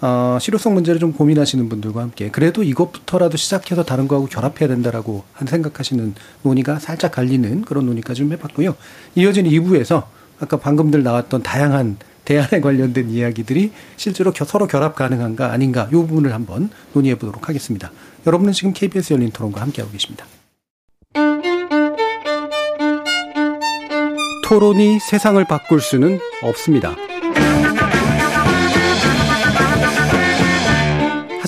[0.00, 5.46] 어, 실효성 문제를 좀 고민하시는 분들과 함께 그래도 이것부터라도 시작해서 다른 거하고 결합해야 된다라고 한
[5.46, 8.74] 생각하시는 논의가 살짝 갈리는 그런 논의까지 좀 해봤고요.
[9.14, 10.04] 이어진 2부에서
[10.40, 16.70] 아까 방금들 나왔던 다양한 대안에 관련된 이야기들이 실제로 서로 결합 가능한가 아닌가 이 부분을 한번
[16.92, 17.92] 논의해 보도록 하겠습니다.
[18.26, 20.26] 여러분은 지금 KBS 열린 토론과 함께하고 계십니다.
[24.44, 26.94] 토론이 세상을 바꿀 수는 없습니다.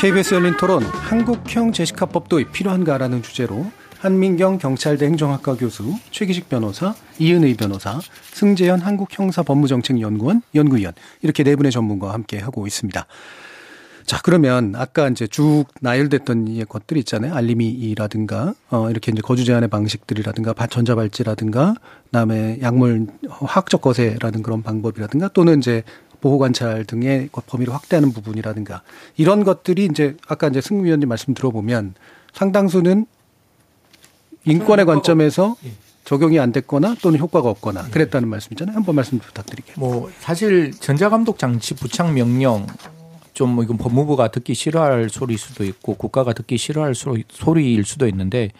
[0.00, 3.66] KBS 열린 토론 한국형 제시카법 도입 필요한가라는 주제로
[3.98, 8.00] 한민경 경찰대 행정학과 교수, 최기식 변호사, 이은의 변호사,
[8.32, 13.06] 승재현 한국형사 법무정책연구원 연구위원 이렇게 네 분의 전문가와 함께 하고 있습니다.
[14.06, 17.34] 자, 그러면 아까 이제 쭉 나열됐던 이 것들이 있잖아요.
[17.34, 21.74] 알림이라든가, 어, 이렇게 이제 거주 제한의 방식들이라든가, 전자발찌라든가,
[22.06, 25.84] 그다음에 약물 화학적 거세라는 그런 방법이라든가, 또는 이제
[26.20, 28.82] 보호 관찰 등의 범위를 확대하는 부분이라든가
[29.16, 31.94] 이런 것들이 이제 아까 이제 승 위원님 말씀 들어보면
[32.32, 33.06] 상당수는
[34.44, 35.72] 인권의 관점에서 예.
[36.04, 37.90] 적용이 안 됐거나 또는 효과가 없거나 예.
[37.90, 38.76] 그랬다는 말씀이잖아요.
[38.76, 39.76] 한번 말씀 부탁드릴게요.
[39.78, 42.66] 뭐 사실 전자감독 장치 부착 명령
[43.40, 48.50] 좀 뭐 이건 법무부가 듣기 싫어할 소리일 수도 있고 국가가 듣기 싫어할 소리일 수도 있는데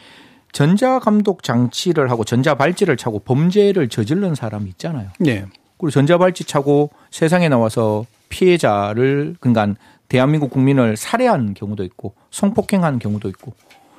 [0.53, 5.11] 전자감독 장치를 하고 전자발찌를 차고 범죄를 저지른 사람이 있잖아요.
[5.19, 5.45] 네.
[5.81, 9.74] 그리고 전자발찌 차고 세상에 나와서 피해자를 그러니까
[10.09, 13.55] 대한민국 국민을 살해한 경우도 있고 성폭행한 경우도 있고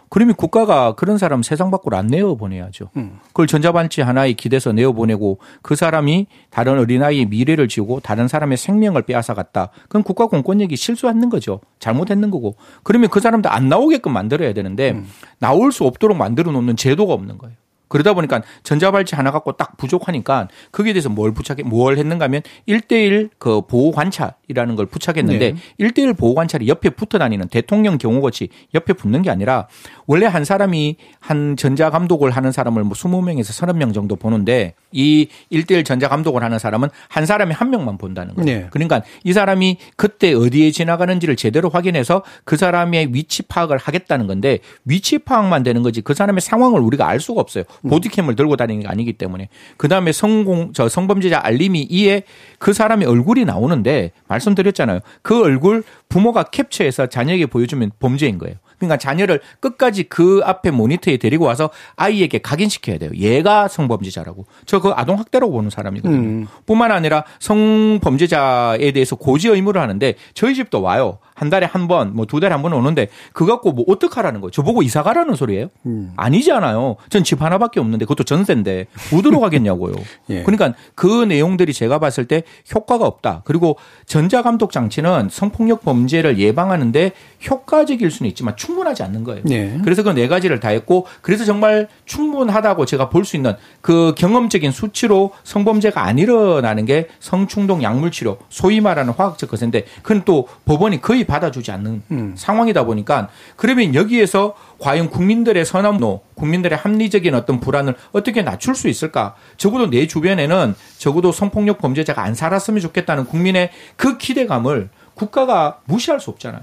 [0.10, 2.90] 그러면 국가가 그런 사람 세상 밖으로 안 내어 보내야죠.
[2.98, 3.20] 음.
[3.28, 9.04] 그걸 전자발찌 하나에 기대서 내어 보내고 그 사람이 다른 어린아이의 미래를 지우고 다른 사람의 생명을
[9.04, 9.70] 빼앗아 갔다.
[9.84, 11.62] 그건 국가 공권력이 실수하는 거죠.
[11.80, 12.58] 잘못했는 거고.
[12.84, 15.08] 그러면 그 사람도 안 나오게끔 만들어야 되는데 음.
[15.40, 17.56] 나올 수 없도록 만들어 놓는 제도가 없는 거예요.
[17.92, 23.30] 그러다 보니까 전자발찌 하나 갖고 딱 부족하니까 거기에 대해서 뭘 부착해 뭘 했는가 하면 1대1
[23.38, 25.60] 그 보호 관찰이라는 걸 부착했는데 네.
[25.80, 29.68] 1대1 보호 관찰이 옆에 붙어 다니는 대통령 경호거치 옆에 붙는 게 아니라
[30.08, 35.84] 원래 한 사람이 한 전자 감독을 하는 사람을 뭐 20명에서 30명 정도 보는데 이 1대1
[35.84, 38.46] 전자 감독을 하는 사람은 한 사람이 한 명만 본다는 거예요.
[38.46, 38.68] 네.
[38.72, 45.18] 그러니까 이 사람이 그때 어디에 지나가는지를 제대로 확인해서 그 사람의 위치 파악을 하겠다는 건데 위치
[45.18, 47.66] 파악만 되는 거지 그 사람의 상황을 우리가 알 수가 없어요.
[47.82, 47.90] 음.
[47.90, 49.50] 보디캠을 들고 다니는 게 아니기 때문에.
[49.78, 52.24] 그 다음에 성공 저 성범죄자 알림이 이에
[52.60, 55.00] 그 사람의 얼굴이 나오는데 말씀드렸잖아요.
[55.22, 58.56] 그 얼굴 부모가 캡처해서 자녀에게 보여주면 범죄인 거예요.
[58.78, 63.12] 그러니까 자녀를 끝까지 그 앞에 모니터에 데리고 와서 아이에게 각인시켜야 돼요.
[63.16, 64.46] 얘가 성범죄자라고.
[64.66, 66.18] 저 그 아동 학대라고 보는 사람이거든요.
[66.18, 66.48] 음.
[66.66, 71.20] 뿐만 아니라 성범죄자에 대해서 고지 의무를 하는데 저희 집도 와요.
[71.42, 74.52] 한 달에 한 번, 뭐 두 달에 한 번 오는데 그거 갖고 뭐 어떡하라는 거예요?
[74.52, 75.70] 저보고 이사 가라는 소리예요?
[75.88, 76.14] 음.
[76.16, 76.98] 아니잖아요.
[77.10, 79.94] 전 집 하나밖에 없는데 그것도 전세인데 어디로 가겠냐고요.
[80.30, 80.44] 예.
[80.44, 82.44] 그러니까 그 내용들이 제가 봤을 때
[82.76, 83.42] 효과가 없다.
[83.46, 87.12] 그리고 전자감독 장치는 성폭력 범죄를 예방하는데
[87.50, 89.42] 효과적일 수는 있지만 충분하지 않는 거예요.
[89.50, 89.80] 예.
[89.84, 94.72] 그래서 그 네 가지를 다 했고 그래서 정말 충분하다고 제가 볼 수 있는 그 경험적인
[94.72, 101.24] 수치로 성범죄가 안 일어나는 게 성충동 약물치료 소위 말하는 화학적 거세인데 그건 또 법원이 거의
[101.32, 102.34] 받아주지 않는 음.
[102.38, 109.36] 상황이다 보니까 그러면 여기에서 과연 국민들의 선함노, 국민들의 합리적인 어떤 불안을 어떻게 낮출 수 있을까?
[109.58, 116.30] 적어도 내 주변에는 적어도 성폭력 범죄자가 안 살았으면 좋겠다는 국민의 그 기대감을 국가가 무시할 수
[116.32, 116.62] 없잖아요.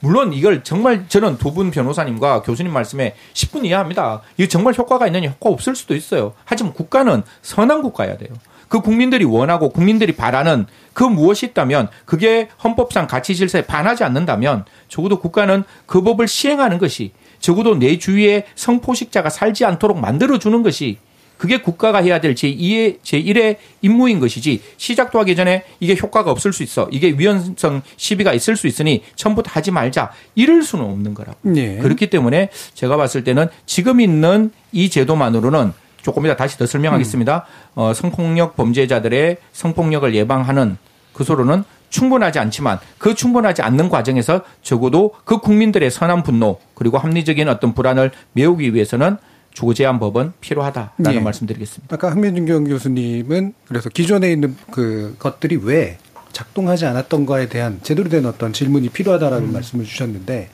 [0.00, 4.22] 물론 이걸 정말 저는 두 분 변호사님과 교수님 말씀에 10분 이해합니다.
[4.36, 6.34] 이게 정말 효과가 있느냐 효과 없을 수도 있어요.
[6.44, 8.30] 하지만 국가는 선한 국가야 돼요.
[8.68, 15.18] 그 국민들이 원하고 국민들이 바라는 그 무엇이 있다면 그게 헌법상 가치 질서에 반하지 않는다면 적어도
[15.18, 20.98] 국가는 그 법을 시행하는 것이 적어도 내 주위에 성포식자가 살지 않도록 만들어주는 것이
[21.38, 26.64] 그게 국가가 해야 될 제2의, 제1의 임무인 것이지 시작도 하기 전에 이게 효과가 없을 수
[26.64, 26.88] 있어.
[26.90, 30.10] 이게 위헌성 시비가 있을 수 있으니 처음부터 하지 말자.
[30.34, 31.38] 이럴 수는 없는 거라고.
[31.42, 31.78] 네.
[31.78, 35.72] 그렇기 때문에 제가 봤을 때는 지금 있는 이 제도만으로는
[36.08, 37.36] 조금 이따 다시 더 설명하겠습니다.
[37.36, 37.72] 음.
[37.74, 40.78] 어, 성폭력 범죄자들의 성폭력을 예방하는
[41.12, 47.46] 그 소로는 충분하지 않지만 그 충분하지 않는 과정에서 적어도 그 국민들의 선한 분노 그리고 합리적인
[47.50, 49.18] 어떤 불안을 메우기 위해서는
[49.52, 51.20] 조제한 법은 필요하다라는 네.
[51.20, 51.94] 말씀드리겠습니다.
[51.94, 55.98] 아까 한민준경 교수님은 그래서 기존에 있는 그 것들이 왜
[56.32, 59.52] 작동하지 않았던가에 대한 제대로 된 어떤 질문이 필요하다라는 음.
[59.52, 60.48] 말씀을 주셨는데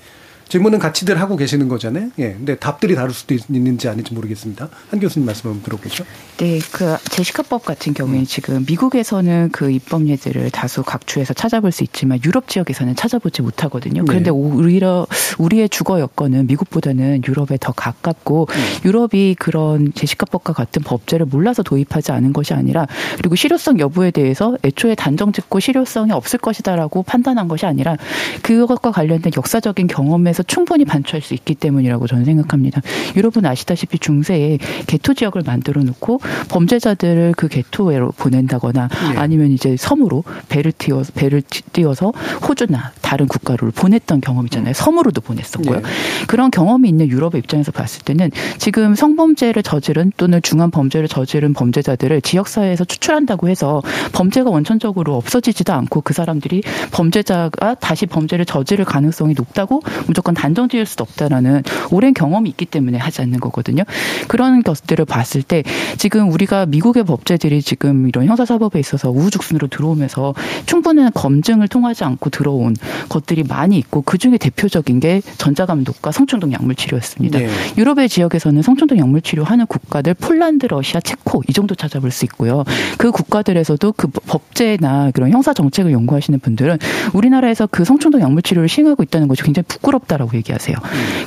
[0.55, 2.11] 질문은 같이들 하고 계시는 거잖아요.
[2.19, 2.33] 예.
[2.33, 4.69] 근데 답들이 다를 수도 있는지 아닌지 모르겠습니다.
[4.91, 6.05] 한 교수님 말씀 한번 들어보죠.
[6.37, 6.61] 네.
[6.71, 8.25] 그 제시카법 같은 경우에 음.
[8.25, 14.03] 지금 미국에서는 그 입법 예제를 다수 각주에서 찾아볼 수 있지만 유럽 지역에서는 찾아보지 못하거든요.
[14.03, 14.07] 네.
[14.07, 14.37] 그런데 네.
[14.37, 15.07] 오히려
[15.39, 18.85] 우리의 주거 여건은 미국보다는 유럽에 더 가깝고 음.
[18.85, 22.87] 유럽이 그런 제시카법과 같은 법제를 몰라서 도입하지 않은 것이 아니라
[23.17, 27.97] 그리고 실효성 여부에 대해서 애초에 단정 짓고 실효성이 없을 것이다라고 판단한 것이 아니라
[28.43, 32.81] 그것과 관련된 역사적인 경험에 내에서 충분히 반추할 수 있기 때문이라고 저는 생각합니다.
[33.17, 39.19] 여러분 아시다시피 중세에 개토 지역을 만들어 놓고 범죄자들을 그 개토로 보낸다거나 네.
[39.19, 41.43] 아니면 이제 섬으로 배를 띄워 배를
[41.73, 42.13] 띄워서
[42.49, 44.73] 호주나 다른 국가로 보냈던 경험이잖아요.
[44.73, 45.81] 섬으로도 보냈었고요.
[45.81, 45.83] 네.
[46.27, 52.23] 그런 경험이 있는 유럽의 입장에서 봤을 때는 지금 성범죄를 저지른 또는 중한 범죄를 저지른 범죄자들을
[52.23, 53.83] 지역 사회에서 추출한다고 해서
[54.13, 60.68] 범죄가 원천적으로 없어지지도 않고 그 사람들이 범죄자가 다시 범죄를 저지를 가능성이 높다고 무조건 무조건 단정
[60.70, 63.85] 지을 수도 없다라는 오랜 경험이 있기 때문에 하지 않는 거거든요.
[64.27, 65.62] 그런 것들을 봤을 때
[65.99, 72.75] 지금 우리가 미국의 법제들이 지금 이런 형사사법에 있어서 우후죽순으로 들어오면서 충분한 검증을 통하지 않고 들어온
[73.11, 77.39] 것들이 많이 있고 그 중에 대표적인 게 전자감독과 성충동 약물치료였습니다.
[77.41, 77.49] 네.
[77.77, 82.64] 유럽의 지역에서는 성충동 약물치료하는 국가들 폴란드, 러시아, 체코 이 정도 찾아볼 수 있고요.
[82.97, 86.79] 그 국가들에서도 그 법제나 그런 형사 정책을 연구하시는 분들은
[87.12, 90.14] 우리나라에서 그 성충동 약물치료를 시행하고 있다는 것이 굉장히 부끄럽다.
[90.15, 90.77] 있다라고 얘기하세요.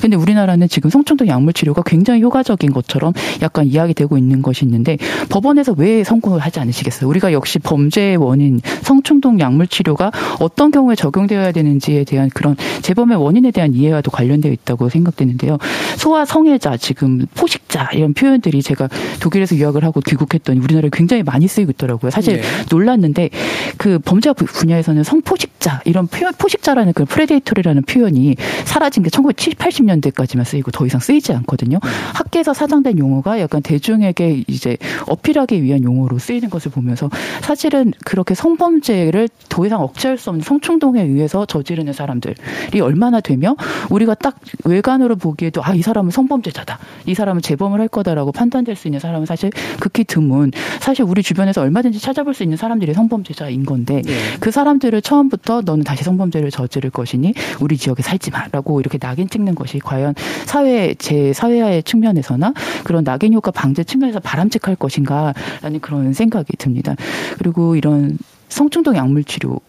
[0.01, 4.97] 근데 우리나라는 지금 성충동 약물 치료가 굉장히 효과적인 것처럼 약간 이야기되고 있는 것이 있는데
[5.29, 7.09] 법원에서 왜 선고를 하지 않으시겠어요?
[7.09, 13.51] 우리가 역시 범죄의 원인 성충동 약물 치료가 어떤 경우에 적용되어야 되는지에 대한 그런 재범의 원인에
[13.51, 15.57] 대한 이해와도 관련되어 있다고 생각되는데요.
[15.97, 21.71] 소아 성애자 지금 포식자 이런 표현들이 제가 독일에서 유학을 하고 귀국했더니 우리나라에 굉장히 많이 쓰이고
[21.71, 22.11] 있더라고요.
[22.11, 22.47] 사실 네.
[22.71, 23.29] 놀랐는데
[23.77, 28.35] 그 범죄 분야에서는 성포식자 이런 표현 포식자라는 그 predatory라는 표현이
[28.77, 31.79] 사라진 게 1980년대까지만 쓰이고 더 이상 쓰이지 않거든요.
[31.81, 31.89] 네.
[32.13, 37.09] 학계에서 사장된 용어가 약간 대중에게 이제 어필하기 위한 용어로 쓰이는 것을 보면서
[37.41, 42.35] 사실은 그렇게 성범죄를 더 이상 억제할 수 없는 성충동에 의해서 저지르는 사람들이
[42.81, 43.55] 얼마나 되며
[43.89, 46.79] 우리가 딱 외관으로 보기에도 아 이 사람은 성범죄자다.
[47.05, 50.51] 이 사람은 재범을 할 거다라고 판단될 수 있는 사람은 사실 극히 드문
[50.81, 54.13] 사실 우리 주변에서 얼마든지 찾아볼 수 있는 사람들이 성범죄자인 건데 네.
[54.39, 59.55] 그 사람들을 처음부터 너는 다시 성범죄를 저지를 것이니 우리 지역에 살지 마라고 이렇게 낙인 찍는
[59.55, 60.13] 것이 과연
[60.45, 62.53] 사회 제 사회화의 측면에서나
[62.83, 66.95] 그런 낙인 효과 방제 측면에서 바람직할 것인가라는 그런 생각이 듭니다.
[67.37, 68.17] 그리고 이런
[68.49, 69.59] 성충동 약물 치료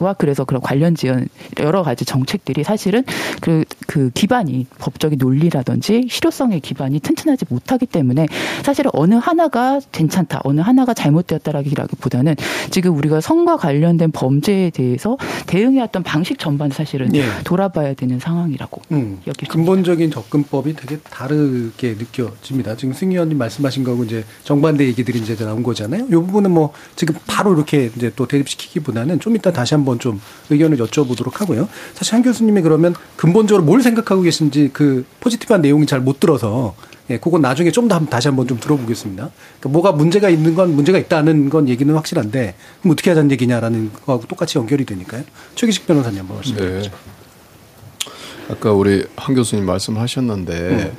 [0.00, 1.28] 와 그래서 그런 관련 지연
[1.58, 3.04] 여러 가지 정책들이 사실은
[3.40, 8.26] 그, 그 기반이 법적인 논리라든지 실효성의 기반이 튼튼하지 못하기 때문에
[8.64, 12.36] 사실은 어느 하나가 괜찮다, 어느 하나가 잘못되었다라기보다는
[12.70, 17.24] 지금 우리가 성과 관련된 범죄에 대해서 대응해왔던 방식 전반 사실은 예.
[17.44, 22.76] 돌아봐야 되는 상황이라고 음, 여기 근본적인 접근법이 되게 다르게 느껴집니다.
[22.76, 26.06] 지금 승 의원님 말씀하신 거고 이제 정반대 얘기들이 이제 나온 거잖아요.
[26.06, 30.20] 이 부분은 뭐 지금 바로 이렇게 이제 또 대립시키기보다는 좀 이따 다시 한번 한번 좀
[30.50, 31.68] 의견을 여쭤보도록 하고요.
[31.94, 36.74] 사실 한 교수님이 그러면 근본적으로 뭘 생각하고 계신지 그 포지티브한 내용이 잘 못 들어서
[37.10, 39.30] 예, 그건 나중에 좀 더 다시 한번 좀 들어보겠습니다.
[39.58, 44.26] 그러니까 뭐가 문제가 있는 건 문제가 있다는 건 얘기는 확실한데 그럼 어떻게 하자는 얘기냐라는 거하고
[44.28, 45.24] 똑같이 연결이 되니까요.
[45.56, 46.90] 최기식 변호사님 한번 말씀해 주시죠.
[46.94, 48.52] 네.
[48.52, 50.92] 아까 우리 한 교수님 말씀하셨는데 음.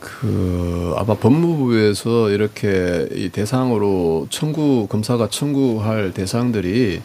[0.00, 7.00] 그 아마 법무부에서 이렇게 이 대상으로 청구 검사가 청구할 대상들이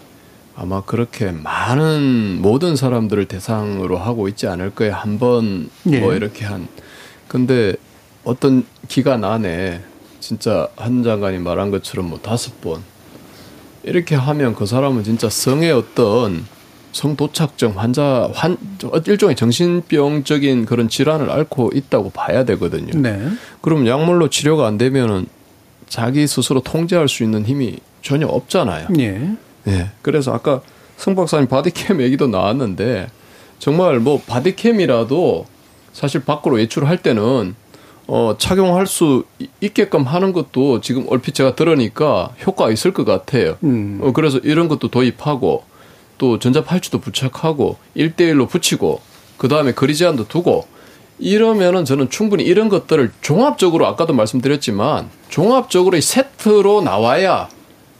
[0.55, 4.93] 아마 그렇게 많은 모든 사람들을 대상으로 하고 있지 않을 거예요.
[4.93, 5.99] 한번 예.
[5.99, 6.67] 뭐 이렇게 한.
[7.27, 7.75] 근데
[8.23, 9.81] 어떤 기간 안에
[10.19, 12.81] 진짜 한 장관이 말한 것처럼 뭐 다섯 번
[13.83, 16.45] 이렇게 하면 그 사람은 진짜 성의 어떤
[16.93, 18.57] 성도착증 환자 환
[19.07, 22.97] 일종의 정신병적인 그런 질환을 앓고 있다고 봐야 되거든요.
[22.99, 23.29] 네.
[23.61, 25.25] 그럼 약물로 치료가 안 되면은
[25.89, 28.89] 자기 스스로 통제할 수 있는 힘이 전혀 없잖아요.
[28.99, 29.35] 예.
[29.67, 29.91] 예.
[30.01, 30.61] 그래서 아까
[30.97, 33.09] 성 박사님 바디캠 얘기도 나왔는데
[33.59, 35.45] 정말 뭐 바디캠이라도
[35.93, 37.55] 사실 밖으로 외출할 때는
[38.07, 39.23] 어, 착용할 수
[39.61, 43.57] 있게끔 하는 것도 지금 얼핏 제가 들으니까 효과가 있을 것 같아요.
[43.63, 43.99] 음.
[44.01, 45.63] 어, 그래서 이런 것도 도입하고
[46.17, 49.01] 또 전자 팔찌도 부착하고 일대일로 붙이고
[49.37, 50.67] 그 다음에 거리 제한도 두고
[51.19, 57.47] 이러면은 저는 충분히 이런 것들을 종합적으로 아까도 말씀드렸지만 종합적으로 세트로 나와야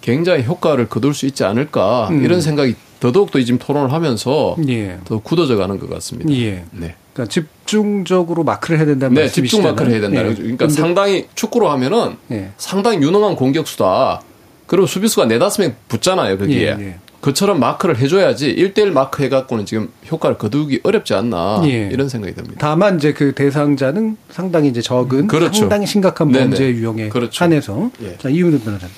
[0.03, 2.25] 굉장히 효과를 거둘 수 있지 않을까 음.
[2.25, 4.97] 이런 생각이 더더욱더 지금 토론을 하면서 예.
[5.05, 6.29] 더 굳어져 가는 것 같습니다.
[6.33, 6.65] 예.
[6.71, 6.95] 네.
[7.13, 9.47] 그러니까 집중적으로 마크를 해야 된다는 네, 말씀이시잖아요.
[9.47, 10.29] 집중 마크를 해야 된다는 예.
[10.29, 10.41] 거죠.
[10.41, 12.51] 그러니까 상당히 축구로 하면은 예.
[12.57, 14.21] 상당히 유능한 공격수다.
[14.67, 16.61] 그리고 수비수가 네다섯 명 붙잖아요, 거기에.
[16.61, 16.95] 예, 예.
[17.21, 21.89] 그처럼 마크를 해줘야지 1대1 마크 해갖고는 지금 효과를 거두기 어렵지 않나 예.
[21.93, 22.57] 이런 생각이 듭니다.
[22.59, 25.59] 다만 이제 그 대상자는 상당히 이제 적은 그렇죠.
[25.59, 27.45] 상당히 심각한 범죄 유형에 그렇죠.
[27.45, 28.17] 한해서 예.
[28.17, 28.93] 자 이윤우 변호사님.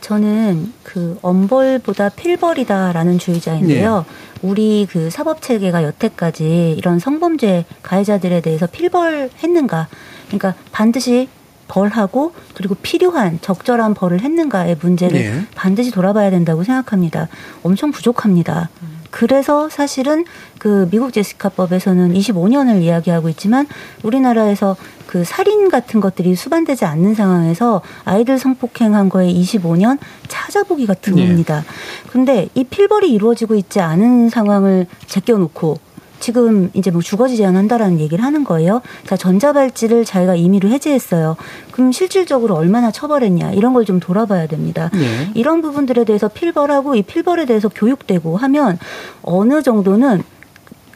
[0.00, 4.04] 저는 그 엄벌보다 필벌이다라는 주의자인데요.
[4.06, 4.38] 네.
[4.42, 9.88] 우리 그 사법 체계가 여태까지 이런 성범죄 가해자들에 대해서 필벌했는가?
[10.28, 11.28] 그러니까 반드시
[11.68, 15.46] 벌하고 그리고 필요한 적절한 벌을 했는가의 문제를 네.
[15.54, 17.28] 반드시 돌아봐야 된다고 생각합니다.
[17.62, 18.70] 엄청 부족합니다.
[18.82, 18.95] 음.
[19.10, 20.24] 그래서 사실은
[20.58, 23.66] 그 미국 제시카법에서는 25년을 이야기하고 있지만
[24.02, 24.76] 우리나라에서
[25.06, 29.98] 그 살인 같은 것들이 수반되지 않는 상황에서 아이들 성폭행한 거에 25년
[30.28, 31.46] 찾아보기가 드뭅니다.
[31.46, 31.62] 네.
[32.10, 35.85] 근데 이 필벌이 이루어지고 있지 않은 상황을 제껴놓고
[36.20, 38.82] 지금 이제 뭐 주거지 제한한다라는 얘기를 하는 거예요.
[39.06, 41.36] 자, 전자발찌를 자기가 임의로 해제했어요.
[41.72, 44.90] 그럼 실질적으로 얼마나 처벌했냐 이런 걸 좀 돌아봐야 됩니다.
[44.94, 45.30] 네.
[45.34, 48.78] 이런 부분들에 대해서 필벌하고 이 필벌에 대해서 교육되고 하면
[49.22, 50.24] 어느 정도는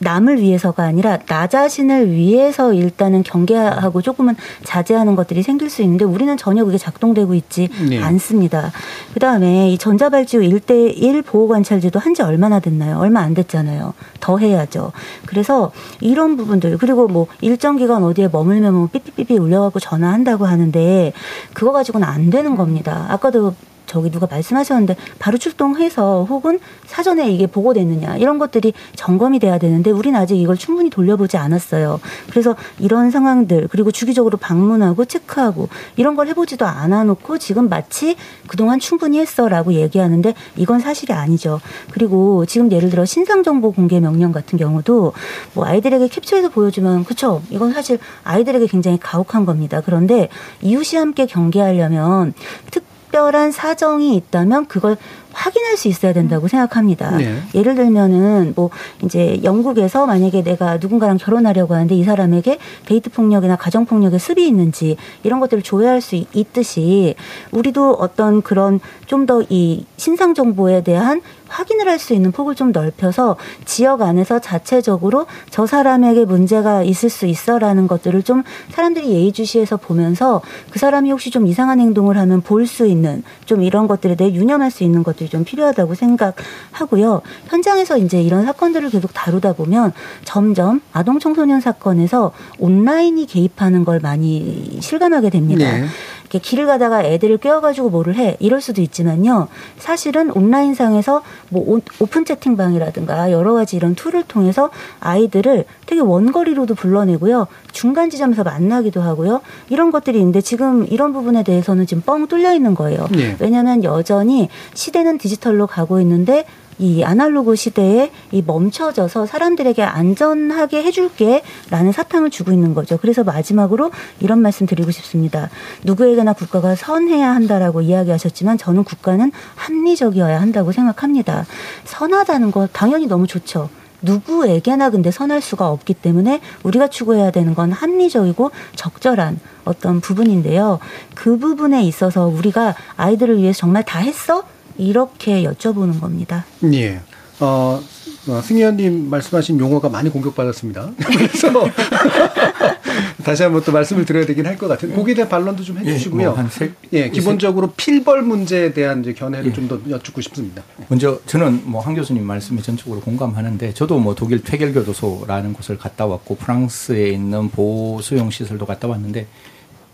[0.01, 4.35] 남을 위해서가 아니라 나 자신을 위해서 일단은 경계하고 조금은
[4.65, 7.99] 자제하는 것들이 생길 수 있는데 우리는 전혀 그게 작동되고 있지 네.
[8.03, 8.73] 않습니다.
[9.15, 12.99] 그 다음에 이 전자발찌후 1대1 보호관찰제도 한 지 얼마나 됐나요?
[12.99, 13.95] 얼마 안 됐잖아요.
[14.19, 14.91] 더 해야죠.
[15.27, 15.71] 그래서
[16.01, 21.13] 이런 부분들 그리고 뭐 일정 기간 어디에 머물면 뭐 삐삐삐삐 울려갖고 전화한다고 하는데
[21.55, 23.07] 그거 가지고는 안 되는 겁니다.
[23.11, 23.55] 아까도
[23.91, 30.19] 저기 누가 말씀하셨는데 바로 출동해서 혹은 사전에 이게 보고됐느냐 이런 것들이 점검이 돼야 되는데 우리는
[30.19, 31.99] 아직 이걸 충분히 돌려보지 않았어요.
[32.31, 38.15] 그래서 이런 상황들 그리고 주기적으로 방문하고 체크하고 이런 걸 해보지도 않아 놓고 지금 마치
[38.47, 41.61] 그동안 충분히 했어라고 얘기하는데 이건 사실이 아니죠.
[41.91, 45.15] 그리고 지금 예를 들어 신상 정보 공개 명령 같은 경우도
[45.55, 49.83] 뭐 아이들에게 캡처해서 보여주면 그쵸 이건 사실 아이들에게 굉장히 가혹한 겁니다.
[49.85, 50.29] 그런데
[50.63, 52.35] 이웃이 함께 경계하려면
[52.71, 54.97] 특 특별한 사정이 있다면 그걸
[55.33, 57.17] 확인할 수 있어야 된다고 생각합니다.
[57.17, 57.41] 네.
[57.55, 58.71] 예를 들면은 뭐
[59.05, 64.97] 이제 영국에서 만약에 내가 누군가랑 결혼하려고 하는데 이 사람에게 데이트 폭력이나 가정 폭력의 습이 있는지
[65.23, 67.15] 이런 것들을 조회할 수 있듯이
[67.53, 71.21] 우리도 어떤 그런 좀 더 이 신상 정보에 대한
[71.51, 73.37] 확인을 할 수 있는 폭을 좀 넓혀서
[73.67, 80.41] 지역 안에서 자체적으로 저 사람에게 문제가 있을 수 있어라는 것들을 좀 사람들이 예의주시해서 보면서
[80.71, 84.71] 그 사람이 혹시 좀 이상한 행동을 하면 볼 수 있는 좀 이런 것들에 대해 유념할
[84.71, 87.23] 수 있는 것들이 좀 필요하다고 생각하고요.
[87.49, 89.93] 현장에서 이제 이런 사건들을 계속 다루다 보면
[90.25, 95.65] 점점 아동 청소년 사건에서 온라인이 개입하는 걸 많이 실감하게 됩니다.
[95.65, 95.85] 네.
[96.31, 99.49] 이렇게 길을 가다가 애들을 꾀가지고 뭐를 해 이럴 수도 있지만요.
[99.79, 104.71] 사실은 온라인상에서 뭐 오픈 채팅방이라든가 여러 가지 이런 tool을 통해서
[105.01, 107.49] 아이들을 되게 원거리로도 불러내고요.
[107.73, 109.41] 중간 지점에서 만나기도 하고요.
[109.69, 113.09] 이런 것들이 있는데 지금 이런 부분에 대해서는 지금 뻥 뚫려 있는 거예요.
[113.11, 113.37] 네.
[113.41, 116.45] 왜냐하면 여전히 시대는 디지털로 가고 있는데
[116.81, 122.97] 이 아날로그 시대에 이 멈춰져서 사람들에게 안전하게 해줄게라는 사탕을 주고 있는 거죠.
[122.97, 125.51] 그래서 마지막으로 이런 말씀 드리고 싶습니다.
[125.85, 131.45] 누구에게나 국가가 선해야 한다라고 이야기하셨지만 저는 국가는 합리적이어야 한다고 생각합니다.
[131.85, 133.69] 선하다는 거 당연히 너무 좋죠.
[134.03, 140.79] 누구에게나 근데 선할 수가 없기 때문에 우리가 추구해야 되는 건 합리적이고 적절한 어떤 부분인데요.
[141.15, 144.45] 그 부분에 있어서 우리가 아이들을 위해서 정말 다 했어?
[144.79, 146.45] 이렇게 여쭤보는 겁니다.
[146.73, 147.01] 예.
[147.41, 147.81] 어,
[148.29, 150.91] 어, 승 의원님 말씀하신 용어가 많이 공격받았습니다.
[151.07, 151.51] 그래서
[153.25, 156.35] 다시 한번 또 말씀을 드려야 되긴 할 것 같은데 거기에 대한 반론도 좀 예, 해주시고요.
[156.37, 159.55] 예, 뭐 세, 예 기본적으로 필벌 문제에 대한 이제 견해를 예.
[159.55, 160.63] 좀더 여쭙고 싶습니다.
[160.89, 166.37] 먼저 저는 뭐 한 교수님 말씀에 전적으로 공감하는데 저도 뭐 독일 퇴결교도소라는 곳을 갔다 왔고
[166.37, 169.27] 프랑스에 있는 보수용 시설도 갔다 왔는데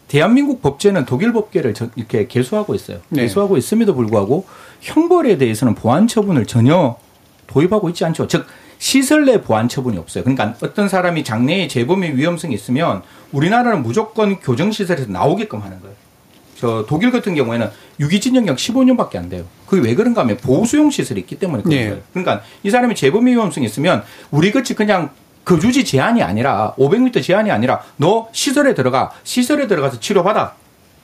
[0.09, 2.99] 대한민국 법제는 독일 법계를 이렇게 개수하고 있어요.
[3.09, 3.23] 네.
[3.23, 4.47] 개수하고 있음에도 불구하고
[4.81, 6.97] 형벌에 대해서는 보안 처분을 전혀
[7.47, 8.29] 도입하고 있지 않죠.
[8.29, 8.47] 즉
[8.79, 10.23] 시설 내 보안 처분이 없어요.
[10.25, 13.03] 그러니까 어떤 사람이 장래에 재범의 위험성이 있으면
[13.33, 15.97] 우리나라는 무조건 교정 시설에서 나오게끔 하는 거예요.
[16.59, 17.69] 저 독일 같은 경우에는
[18.01, 19.45] 유기징역형 15년밖에 안 돼요.
[19.67, 21.89] 그게 왜 그런가 하면 보수용 시설이 있기 때문에 그런 네.
[21.89, 22.03] 거예요.
[22.13, 25.11] 그러니까 이 사람이 재범의 위험성이 있으면 우리 같이 그냥
[25.47, 30.55] 거주지 제한이 아니라 500m 제한이 아니라 너 시설에 들어가 시설에 들어가서 치료받아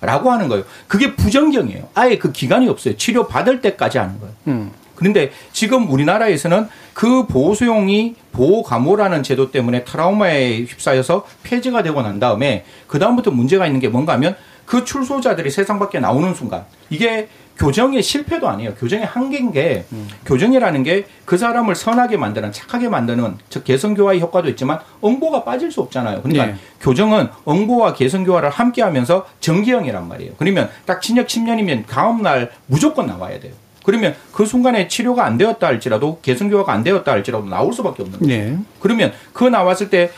[0.03, 0.64] 라고 하는 거예요.
[0.88, 1.88] 그게 부정경이에요.
[1.95, 2.97] 아예 그 기간이 없어요.
[2.97, 4.34] 치료 받을 때까지 하는 거예요.
[4.49, 4.72] 음.
[4.97, 12.99] 그런데 지금 우리나라에서는 그 보호수용이 보호감호라는 제도 때문에 트라우마에 휩싸여서 폐지가 되고 난 다음에 그
[12.99, 14.36] 다음부터 문제가 있는 게 뭔가 하면
[14.66, 17.28] 그 출소자들이 세상 밖에 나오는 순간 이게
[17.59, 18.74] 교정의 실패도 아니에요.
[18.74, 20.09] 교정의 한계인 게 음.
[20.24, 25.80] 교정이라는 게 그 사람을 선하게 만드는 착하게 만드는 즉 개성교화의 효과도 있지만 응보가 빠질 수
[25.80, 26.20] 없잖아요.
[26.20, 26.57] 그러니까 네.
[26.78, 30.32] 교정은 응보와 개성교화를 함께 하면서 정기형이란 말이에요.
[30.36, 33.55] 그러면 딱 친역 10년이면 다음 날 무조건 나와야 돼요.
[33.82, 38.30] 그러면 그 순간에 치료가 안 되었다 할지라도 개성교화가 안 되었다 할지라도 나올 수밖에 없는 거죠.
[38.30, 38.59] 네.
[38.80, 40.11] 그러면 그 나왔을 때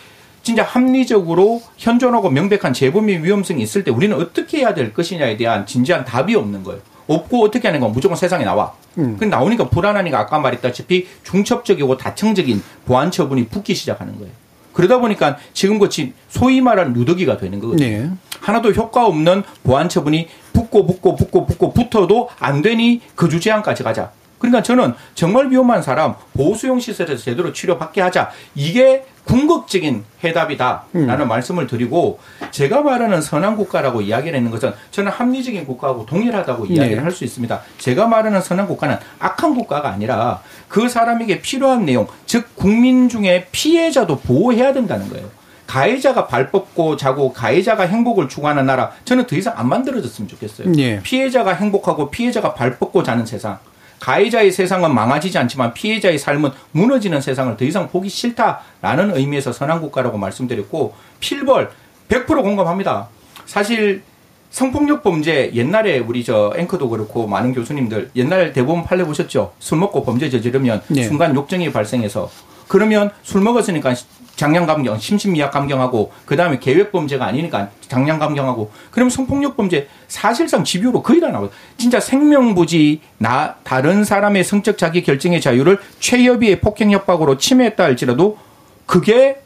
[0.42, 6.04] 진짜 합리적으로 현존하고 명백한 재범의 위험성이 있을 때 우리는 어떻게 해야 될 것이냐에 대한 진지한
[6.04, 6.80] 답이 없는 거예요.
[7.06, 8.72] 없고 어떻게 하는 건 무조건 세상에 나와.
[8.98, 9.16] 음.
[9.18, 14.32] 그 나오니까 불안하니까 아까 말했다시피 중첩적이고 다층적인 보안 처분이 붙기 시작하는 거예요.
[14.72, 17.86] 그러다 보니까 지금같이 소위 말하는 누더기가 되는 거거든요.
[17.86, 18.10] 네.
[18.40, 24.10] 하나도 효과 없는 보안 처분이 붙고 붙고 붙고 붙고 붙어도 안 되니 거주 제한까지 가자.
[24.38, 28.30] 그러니까 저는 정말 위험한 사람 보수용 시설에서 제대로 치료받게 하자.
[28.54, 31.28] 이게 궁극적인 해답이다라는 음.
[31.28, 32.18] 말씀을 드리고
[32.50, 37.02] 제가 말하는 선한 국가라고 이야기를 했는 것은 저는 합리적인 국가하고 동일하다고 이야기를 네.
[37.02, 37.60] 할수 있습니다.
[37.78, 44.18] 제가 말하는 선한 국가는 악한 국가가 아니라 그 사람에게 필요한 내용, 즉 국민 중에 피해자도
[44.20, 45.28] 보호해야 된다는 거예요.
[45.66, 50.70] 가해자가 발 뻗고 자고 가해자가 행복을 추구하는 나라 저는 더 이상 안 만들어졌으면 좋겠어요.
[50.70, 51.00] 네.
[51.02, 53.58] 피해자가 행복하고 피해자가 발 뻗고 자는 세상.
[54.00, 60.18] 가해자의 세상은 망가지지 않지만 피해자의 삶은 무너지는 세상을 더 이상 보기 싫다라는 의미에서 선한 국가라고
[60.18, 61.70] 말씀드렸고 필벌
[62.08, 63.08] 100% 공감합니다.
[63.46, 64.02] 사실
[64.50, 69.52] 성폭력 범죄 옛날에 우리 저 앵커도 그렇고 많은 교수님들 옛날 대부분 판례 보셨죠?
[69.58, 71.02] 술 먹고 범죄 저지르면 네.
[71.04, 72.30] 순간 욕정이 발생해서
[72.68, 73.94] 그러면 술 먹었으니까
[74.36, 81.50] 장량감경, 심신미약감경하고 그 다음에 계획범죄가 아니니까 장량감경하고 그러면 성폭력 범죄 사실상 집요로 거의 다 나와요.
[81.76, 88.38] 진짜 생명부지 나 다른 사람의 성적 자기 결정의 자유를 최여비의 폭행 협박으로 침해했다 할지라도
[88.86, 89.38] 그게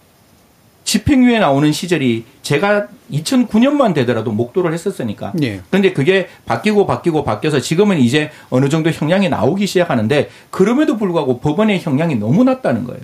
[0.85, 5.33] 집행유예 나오는 시절이 제가 2009년만 되더라도 목도를 했었으니까.
[5.35, 5.61] 네.
[5.69, 11.81] 그런데 그게 바뀌고 바뀌고 바뀌어서 지금은 이제 어느 정도 형량이 나오기 시작하는데 그럼에도 불구하고 법원의
[11.81, 13.03] 형량이 너무 낮다는 거예요.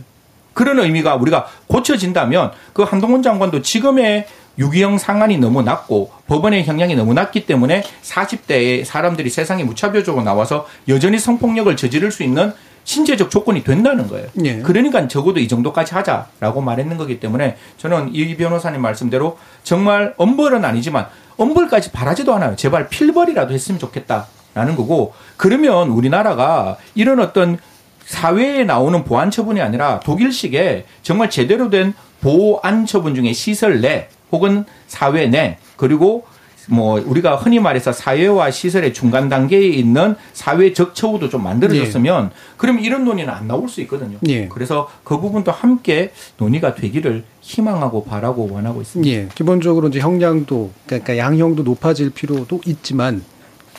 [0.54, 4.26] 그런 의미가 우리가 고쳐진다면 그 한동훈 장관도 지금의
[4.58, 11.18] 유기형 상한이 너무 낮고 법원의 형량이 너무 낮기 때문에 40대의 사람들이 세상에 무차별적으로 나와서 여전히
[11.18, 12.52] 성폭력을 저지를 수 있는
[12.84, 14.28] 신체적 조건이 된다는 거예요.
[14.44, 14.58] 예.
[14.58, 21.06] 그러니까 적어도 이 정도까지 하자라고 말했는 거기 때문에 저는 이 변호사님 말씀대로 정말 엄벌은 아니지만
[21.36, 22.56] 엄벌까지 바라지도 않아요.
[22.56, 27.58] 제발 필벌이라도 했으면 좋겠다라는 거고 그러면 우리나라가 이런 어떤
[28.06, 34.64] 사회에 나오는 보안 처분이 아니라 독일식의 정말 제대로 된 보안 처분 중에 시설 내 혹은
[34.86, 36.24] 사회 내 그리고
[36.68, 42.30] 뭐 우리가 흔히 말해서 사회와 시설의 중간 단계에 있는 사회적 처우도 좀 만들어졌으면 예.
[42.56, 44.18] 그럼 이런 논의는 안 나올 수 있거든요.
[44.28, 44.48] 예.
[44.48, 49.14] 그래서 그 부분도 함께 논의가 되기를 희망하고 바라고 원하고 있습니다.
[49.14, 49.28] 예.
[49.34, 53.22] 기본적으로 이제 형량도 그러니까 양형도 높아질 필요도 있지만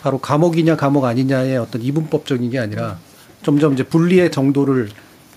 [0.02, 3.00] 바로 감옥이냐 감옥 아니냐의 어떤 이분법적인 게 아니라
[3.46, 4.90] 점점 이제 분리의 정도를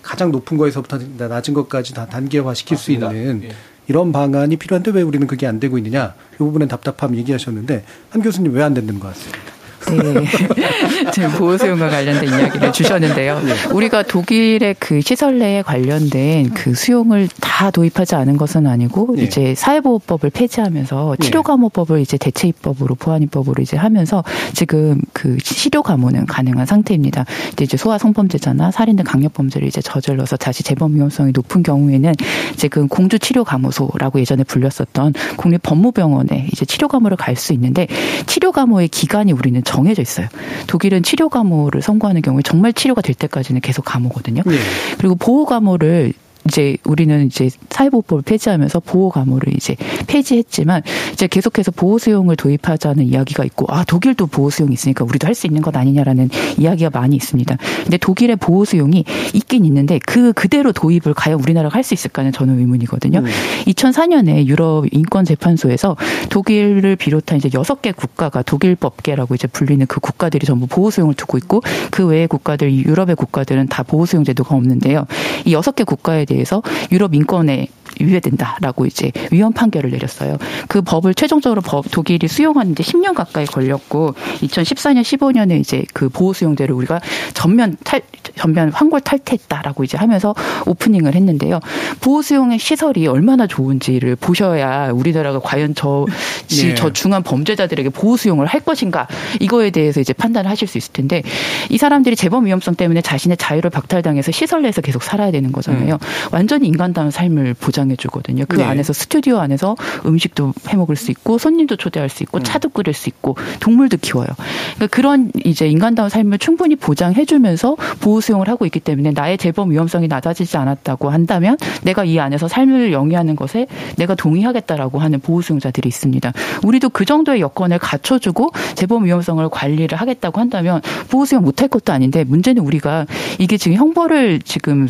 [0.02, 3.50] 가장 높은 거에서부터 낮은 것까지 다 단계화 시킬 수 있는 예.
[3.86, 8.54] 이런 방안이 필요한데 왜 우리는 그게 안 되고 있느냐 이 부분엔 답답함 얘기하셨는데 한 교수님
[8.54, 9.57] 왜 안 되는 것 같습니다.
[9.96, 10.24] 네.
[11.12, 13.40] 지금 보호수용과 관련된 이야기를 주셨는데요.
[13.40, 13.54] 네.
[13.72, 19.22] 우리가 독일의 그 시설 내에 관련된 그 수용을 다 도입하지 않은 것은 아니고 네.
[19.24, 21.26] 이제 사회보호법을 폐지하면서 네.
[21.26, 24.22] 치료감호법을 이제 대체 입법으로 보안입법으로 이제 하면서
[24.52, 27.24] 지금 그 치료 감호는 가능한 상태입니다.
[27.52, 32.12] 이제, 이제 소아 성범죄자나 살인 등 강력 범죄를 이제 저질러서 다시 재범 위험성이 높은 경우에는
[32.56, 37.86] 지금 공주 치료 감호소라고 예전에 불렸었던 국립 법무병원에 이제 치료 감호를 갈 수 있는데
[38.26, 40.26] 치료 감호의 기간이 우리는 정해져 있어요.
[40.66, 44.42] 독일은 치료 감호를 선고하는 경우에 정말 치료가 될 때까지는 계속 감호거든요.
[44.44, 44.56] 네.
[44.98, 46.12] 그리고 보호 감호를
[46.48, 49.76] 이제 우리는 이제 사회보호법을 폐지하면서 보호 감호를 이제
[50.06, 50.82] 폐지했지만
[51.12, 55.46] 이제 계속해서 보호 수용을 도입하자는 이야기가 있고 아 독일도 보호 수용이 있으니까 우리도 할 수
[55.46, 57.56] 있는 것 아니냐라는 이야기가 많이 있습니다.
[57.84, 62.58] 근데 독일의 보호 수용이 있긴 있는데 그 그대로 도입을 과연 우리나라가 할 수 있을까는 저는
[62.58, 63.20] 의문이거든요.
[63.20, 63.26] 음.
[63.66, 65.96] 2004년에 유럽 인권 재판소에서
[66.28, 71.14] 독일을 비롯한 이제 여섯 개 국가가 독일 법계라고 이제 불리는 그 국가들이 전부 보호 수용을
[71.14, 75.06] 두고 있고 그 외의 국가들 유럽의 국가들은 다 보호 수용 제도가 없는데요.
[75.44, 76.62] 이 여섯 개 국가에 대해 서
[76.92, 77.68] 유럽 인권에
[78.00, 80.36] 유예된다라고 이제 위헌 판결을 내렸어요.
[80.68, 86.74] 그 법을 최종적으로 법 독일이 수용하는데 10년 가까이 걸렸고 2014년 15년에 이제 그 보호 수용제를
[86.74, 87.00] 우리가
[87.34, 88.02] 전면 탈
[88.36, 90.34] 전면 환골 탈퇴했다라고 이제 하면서
[90.66, 91.60] 오프닝을 했는데요.
[92.00, 96.06] 보호 수용의 시설이 얼마나 좋은지를 보셔야 우리나라가 과연 저,
[96.50, 96.74] 네.
[96.74, 99.08] 저 중한 범죄자들에게 보호 수용을 할 것인가
[99.40, 101.22] 이거에 대해서 이제 판단을 하실 수 있을 텐데
[101.68, 105.94] 이 사람들이 재범 위험성 때문에 자신의 자유를 박탈당해서 시설 내에서 계속 살아야 되는 거잖아요.
[105.94, 106.28] 음.
[106.32, 108.44] 완전히 인간다운 삶을 보장 해 주거든요.
[108.48, 108.64] 그 네.
[108.64, 109.76] 안에서 스튜디오 안에서
[110.06, 112.42] 음식도 해 먹을 수 있고 손님도 초대할 수 있고 음.
[112.42, 114.26] 차도 끓일 수 있고 동물도 키워요.
[114.74, 119.70] 그러니까 그런 이제 인간다운 삶을 충분히 보장해 주면서 보호 수용을 하고 있기 때문에 나의 재범
[119.70, 123.66] 위험성이 낮아지지 않았다고 한다면 내가 이 안에서 삶을 영위하는 것에
[123.96, 126.32] 내가 동의하겠다라고 하는 보호 수용자들이 있습니다.
[126.64, 130.80] 우리도 그 정도의 여건을 갖춰주고 재범 위험성을 관리를 하겠다고 한다면
[131.10, 133.06] 보호 수용 못할 것도 아닌데 문제는 우리가
[133.38, 134.88] 이게 지금 형벌을 지금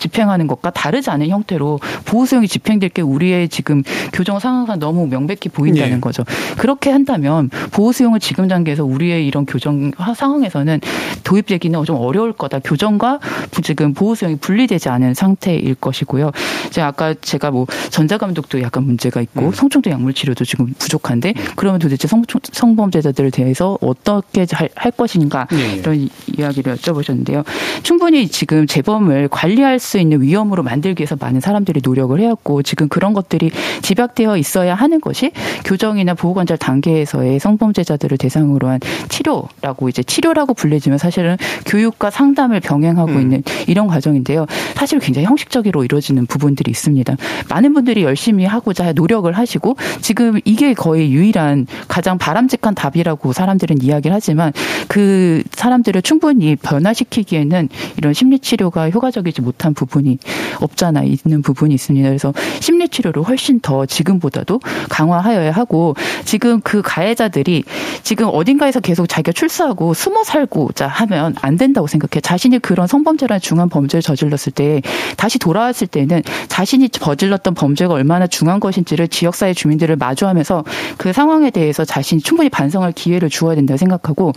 [0.00, 3.82] 집행하는 것과 다르지 않은 형태로 보호 수용이 집행될 게 우리의 지금
[4.12, 6.00] 교정 상황과 너무 명백히 보인다는 네.
[6.00, 6.24] 거죠.
[6.58, 10.80] 그렇게 한다면 보호 수용을 지금 단계에서 우리의 이런 교정 상황에서는
[11.22, 12.58] 도입되기는 좀 어려울 거다.
[12.60, 13.20] 교정과
[13.62, 16.32] 지금 보호 수용이 분리되지 않은 상태일 것이고요.
[16.70, 19.52] 제가 아까 제가 뭐 전자감독도 약간 문제가 있고 음.
[19.52, 22.22] 성충도 약물 치료도 지금 부족한데 그러면 도대체 성,
[22.52, 25.76] 성범죄자들에 대해서 어떻게 할, 할 것인가 네.
[25.76, 27.44] 이런 이야기를 여쭤보셨는데요.
[27.82, 33.12] 충분히 지금 재범을 관리할 수수 있는 위험으로 만들기 위해서 많은 사람들이 노력을 해왔고 지금 그런
[33.12, 33.50] 것들이
[33.82, 35.32] 집약되어 있어야 하는 것이
[35.64, 38.78] 교정이나 보호관찰 단계에서의 성범죄자들을 대상으로 한
[39.08, 41.36] 치료라고 이제 치료라고 불리지만 사실은
[41.66, 43.20] 교육과 상담을 병행하고 음.
[43.20, 44.46] 있는 이런 과정인데요.
[44.76, 47.16] 사실 굉장히 형식적으로 이루어지는 부분들이 있습니다.
[47.48, 54.14] 많은 분들이 열심히 하고자 노력을 하시고 지금 이게 거의 유일한 가장 바람직한 답이라고 사람들은 이야기를
[54.14, 54.52] 하지만
[54.86, 60.18] 그 사람들을 충분히 변화시키기에는 이런 심리 치료가 효과적이지 못한 부분이
[60.60, 62.08] 없잖아 있는 부분이 있습니다.
[62.08, 67.64] 그래서 심리 치료를 훨씬 더 지금보다도 강화하여야 하고 지금 그 가해자들이
[68.02, 72.20] 지금 어딘가에서 계속 자기가 출소하고 숨어 살고자 하면 안 된다고 생각해.
[72.20, 74.82] 자신이 그런 성범죄라는 중한 범죄를 저질렀을 때
[75.16, 80.64] 다시 돌아왔을 때는 자신이 저질렀던 범죄가 얼마나 중한 것인지를 지역사회 주민들을 마주하면서
[80.98, 84.32] 그 상황에 대해서 자신이 충분히 반성할 기회를 주어야 된다고 생각하고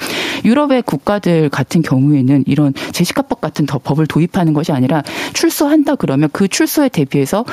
[0.46, 5.04] 유럽의 국가들 같은 경우에는 이런 제시카법 같은 더 법을 도입하는 것이 아니라
[5.34, 7.46] 출소한다 그러면 그 출소에 대비해서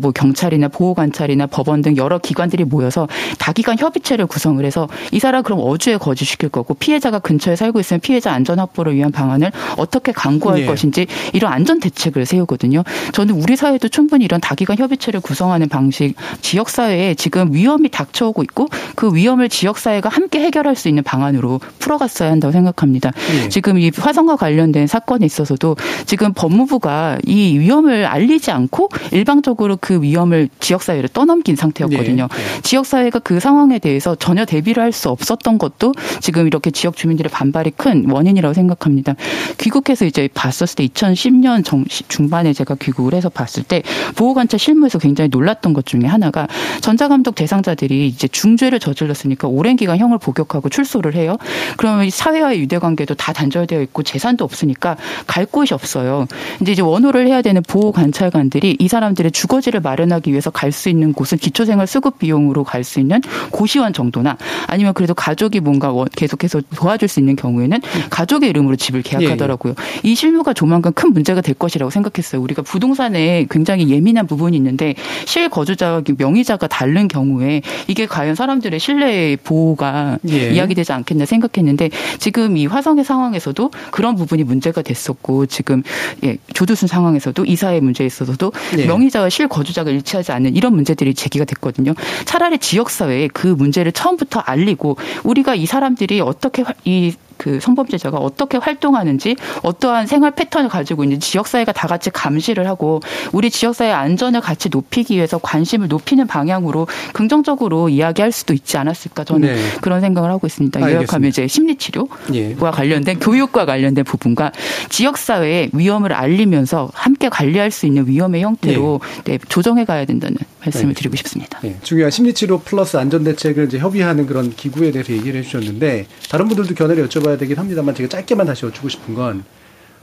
[0.00, 3.08] 뭐 경찰이나 보호관찰이나 법원 등 여러 기관들이 모여서
[3.38, 8.32] 다기관 협의체를 구성을 해서 이 사람 그럼 어주에 거주시킬 거고 피해자가 근처에 살고 있으면 피해자
[8.32, 10.66] 안전 확보를 위한 방안을 어떻게 강구할 네.
[10.66, 12.82] 것인지 이런 안전 대책을 세우거든요.
[13.12, 18.68] 저는 우리 사회도 충분히 이런 다기관 협의체를 구성하는 방식 지역 사회에 지금 위험이 닥쳐오고 있고
[18.94, 23.10] 그 위험을 지역 사회가 함께 해결할 수 있는 방안으로 풀어갔어야 한다고 생각합니다.
[23.10, 23.48] 네.
[23.48, 25.76] 지금 이 화성과 관련된 사건에 있어서도
[26.06, 32.28] 지금 법무부가 이 위험을 알리지 않고 일방적으로 그 위험을 지역 사회를 떠넘긴 상태였거든요.
[32.28, 32.36] 네.
[32.36, 32.62] 네.
[32.62, 37.30] 지역 사회가 그 상황에 대해서 전혀 대비를 할 수 없었던 것도 지금 이렇게 지역 주민들의
[37.30, 39.14] 반발이 큰 원인이라고 생각합니다.
[39.58, 43.82] 귀국해서 이제 봤었을 때 2010년 정, 중반에 제가 귀국을 해서 봤을 때
[44.16, 46.46] 보호관찰 실무에서 굉장히 놀랐던 것 중에 하나가
[46.80, 51.36] 전자감독 대상자들이 이제 중죄를 저질렀으니까 오랜 기간 형을 복역하고 출소를 해요.
[51.76, 54.96] 그러면 사회와의 유대관계도 다 단절되어 있고 재산도 없으니까
[55.26, 56.26] 갈 곳이 없어요.
[56.60, 61.12] 이제 이제 원호를 해야 되는 보호 관찰관들이 이 사람들의 주거지를 마련하기 위해서 갈 수 있는
[61.14, 64.36] 곳은 기초생활 수급 비용으로 갈 수 있는 고시원 정도나
[64.66, 69.74] 아니면 그래도 가족이 뭔가 계속해서 도와줄 수 있는 경우에는 가족의 이름으로 집을 계약하더라고요.
[69.78, 70.00] 예, 예.
[70.10, 72.42] 이 실무가 조만간 큰 문제가 될 것이라고 생각했어요.
[72.42, 74.94] 우리가 부동산에 굉장히 예민한 부분이 있는데
[75.24, 80.50] 실거주자와 명의자가 다른 경우에 이게 과연 사람들의 신뢰 보호가 예.
[80.50, 85.82] 이야기되지 않겠나 생각했는데 지금 이 화성의 상황에서도 그런 부분이 문제가 됐었고 지금
[86.24, 88.86] 예, 조두순 상황 에서도 이사의 문제에 있어서도 예.
[88.86, 91.94] 명의자와 실거주자가 일치하지 않는 이런 문제들이 제기가 됐거든요.
[92.24, 99.36] 차라리 지역사회에 그 문제를 처음부터 알리고 우리가 이 사람들이 어떻게 이 그 성범죄자가 어떻게 활동하는지
[99.62, 103.00] 어떠한 생활 패턴을 가지고 있는지 지역사회가 다 같이 감시를 하고
[103.32, 109.54] 우리 지역사회 안전을 같이 높이기 위해서 관심을 높이는 방향으로 긍정적으로 이야기할 수도 있지 않았을까 저는
[109.54, 109.60] 네.
[109.80, 110.80] 그런 생각을 하고 있습니다.
[110.80, 112.54] 요약하면 이제 심리치료와 예.
[112.54, 114.52] 관련된 교육과 관련된 부분과
[114.88, 119.32] 지역사회의 위험을 알리면서 함께 관리할 수 있는 위험의 형태로 네.
[119.32, 121.60] 네, 조정해 가야 된다는 말씀을 드리고 싶습니다.
[121.62, 121.76] 네.
[121.82, 127.25] 중요한 심리치료 플러스 안전대책을 이제 협의하는 그런 기구에 대해서 얘기를 해주셨는데 다른 분들도 견해를 여쭤봐
[127.26, 129.44] 여쭤봐야 되긴 합니다만 제가 짧게만 다시 여쭙고 싶은 건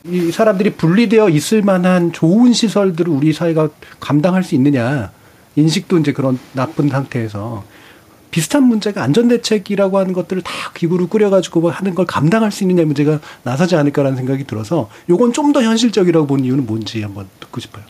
[0.06, 3.70] 이 사람들이 분리되어 있을 만한 좋은 시설들을 우리 사회가
[4.02, 5.12] 감당할 수 있느냐.
[5.56, 7.64] 인식도 이제 그런 나쁜 상태에서
[8.34, 13.20] 비슷한 문제가 안전대책이라고 하는 것들을 다 기구를 꾸려가지고 뭐 하는 걸 감당할 수 있느냐 문제가
[13.44, 17.84] 나서지 않을까라는 생각이 들어서 요건 좀 더 현실적이라고 보는 이유는 뭔지 한번 듣고 싶어요.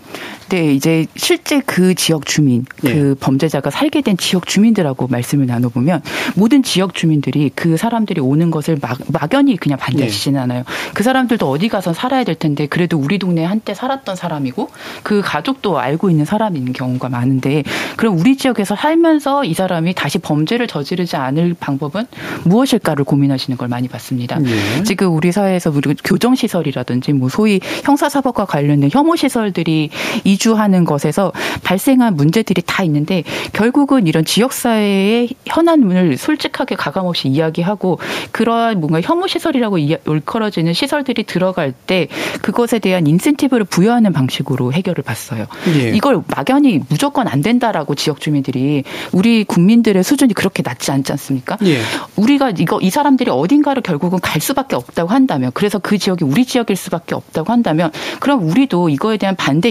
[0.49, 3.15] 네, 이제 실제 그 지역 주민, 그 예.
[3.19, 6.01] 범죄자가 살게 된 지역 주민들하고 말씀을 나눠보면
[6.35, 10.43] 모든 지역 주민들이 그 사람들이 오는 것을 막, 막연히 그냥 반대하시지는 예.
[10.43, 10.63] 않아요.
[10.93, 14.69] 그 사람들도 어디 가서 살아야 될 텐데 그래도 우리 동네에 한때 살았던 사람이고
[15.03, 17.63] 그 가족도 알고 있는 사람인 경우가 많은데
[17.95, 22.07] 그럼 우리 지역에서 살면서 이 사람이 다시 범 범죄를 저지르지 않을 방법은
[22.45, 24.39] 무엇일까를 고민하시는 걸 많이 봤습니다.
[24.39, 24.49] 네.
[24.83, 29.91] 지금 우리 사회에서 우리 교정 시설이라든지 뭐 소위 형사 사법과 관련된 혐오 시설들이
[30.23, 31.31] 이주하는 것에서
[31.63, 33.23] 발생한 문제들이 다 있는데
[33.53, 37.99] 결국은 이런 지역 사회의 현안을 솔직하게 가감없이 이야기하고
[38.31, 39.77] 그러한 뭔가 혐오 시설이라고
[40.07, 42.07] 올컬어지는 시설들이 들어갈 때
[42.41, 45.45] 그것에 대한 인센티브를 부여하는 방식으로 해결을 봤어요.
[45.77, 45.89] 예.
[45.89, 51.57] 이걸 막연히 무조건 안 된다라고 지역 주민들이 우리 국민들의 수준 수준이 그렇게 낮지 않지 않습니까?
[51.63, 51.79] 예.
[52.15, 56.75] 우리가 이거 이 사람들이 어딘가를 결국은 갈 수밖에 없다고 한다면 그래서 그 지역이 우리 지역일
[56.75, 59.69] 수밖에 없다고 한다면 그럼 우리도 이거에 대한 반대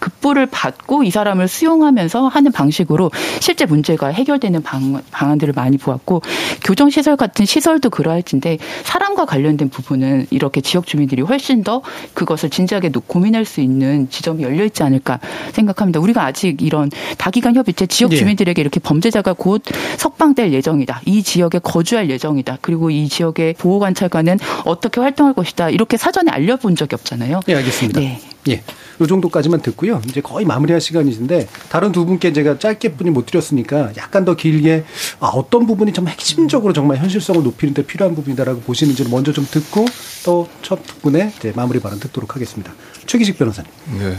[0.00, 6.22] 급부를 받고 이 사람을 수용하면서 하는 방식으로 실제 문제가 해결되는 방, 방안들을 많이 보았고
[6.64, 11.82] 교정시설 같은 시설도 그러할진데 사람과 관련된 부분은 이렇게 지역 주민들이 훨씬 더
[12.14, 15.20] 그것을 진지하게 고민할 수 있는 지점이 열려 있지 않을까
[15.52, 16.00] 생각합니다.
[16.00, 18.16] 우리가 아직 이런 다기관 협의체 지역 네.
[18.16, 19.62] 주민들에게 이렇게 범죄자가 곧
[19.98, 21.02] 석방될 예정이다.
[21.04, 22.58] 이 지역에 거주할 예정이다.
[22.60, 25.70] 그리고 이 지역의 보호관찰관은 어떻게 활동할 것이다.
[25.70, 27.40] 이렇게 사전에 알려본 적이 없잖아요.
[27.46, 28.00] 네, 알겠습니다.
[28.00, 28.20] 네.
[28.48, 28.62] 예.
[29.00, 30.00] 요 정도까지만 듣고요.
[30.08, 34.84] 이제 거의 마무리할 시간이신데 다른 두 분께 제가 짧게 뿐이 못 드렸으니까 약간 더 길게
[35.20, 39.86] 아, 어떤 부분이 좀 핵심적으로 정말 현실성을 높이는 데 필요한 부분이다라고 보시는지를 먼저 좀 듣고
[40.24, 42.72] 또 첫 분의 이제 마무리 발언 듣도록 하겠습니다.
[43.06, 43.70] 최기식 변호사님.
[43.98, 44.16] 네.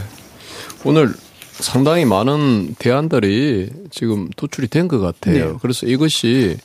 [0.84, 1.12] 오늘
[1.52, 5.52] 상당히 많은 대안들이 지금 도출이 된 것 같아요.
[5.52, 5.58] 네.
[5.62, 6.56] 그래서 이것이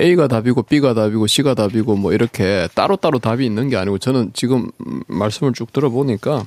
[0.00, 4.70] A가 답이고 B가 답이고 C가 답이고 뭐 이렇게 따로따로 답이 있는 게 아니고 저는 지금
[5.06, 6.44] 말씀을 쭉 들어보니까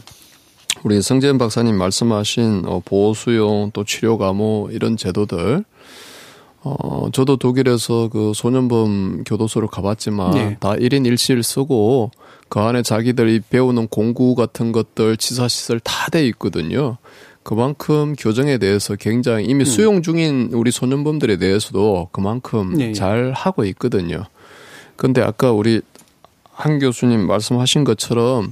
[0.84, 5.63] 우리 성재현 박사님 말씀하신 어, 보호수용 또 치료 감호 이런 제도들
[6.61, 10.57] 어, 저도 독일에서 그 소년범 교도소를 가봤지만 네.
[10.59, 12.11] 다 1인 1실 쓰고
[12.49, 16.97] 그 안에 자기들이 배우는 공구 같은 것들, 치사시설 다 돼 있거든요.
[17.43, 19.65] 그만큼 교정에 대해서 굉장히 이미 음.
[19.65, 22.93] 수용 중인 우리 소년범들에 대해서도 그만큼 네.
[22.93, 24.25] 잘 하고 있거든요.
[24.95, 25.82] 근데 아까 우리
[26.51, 28.51] 한 교수님 말씀하신 것처럼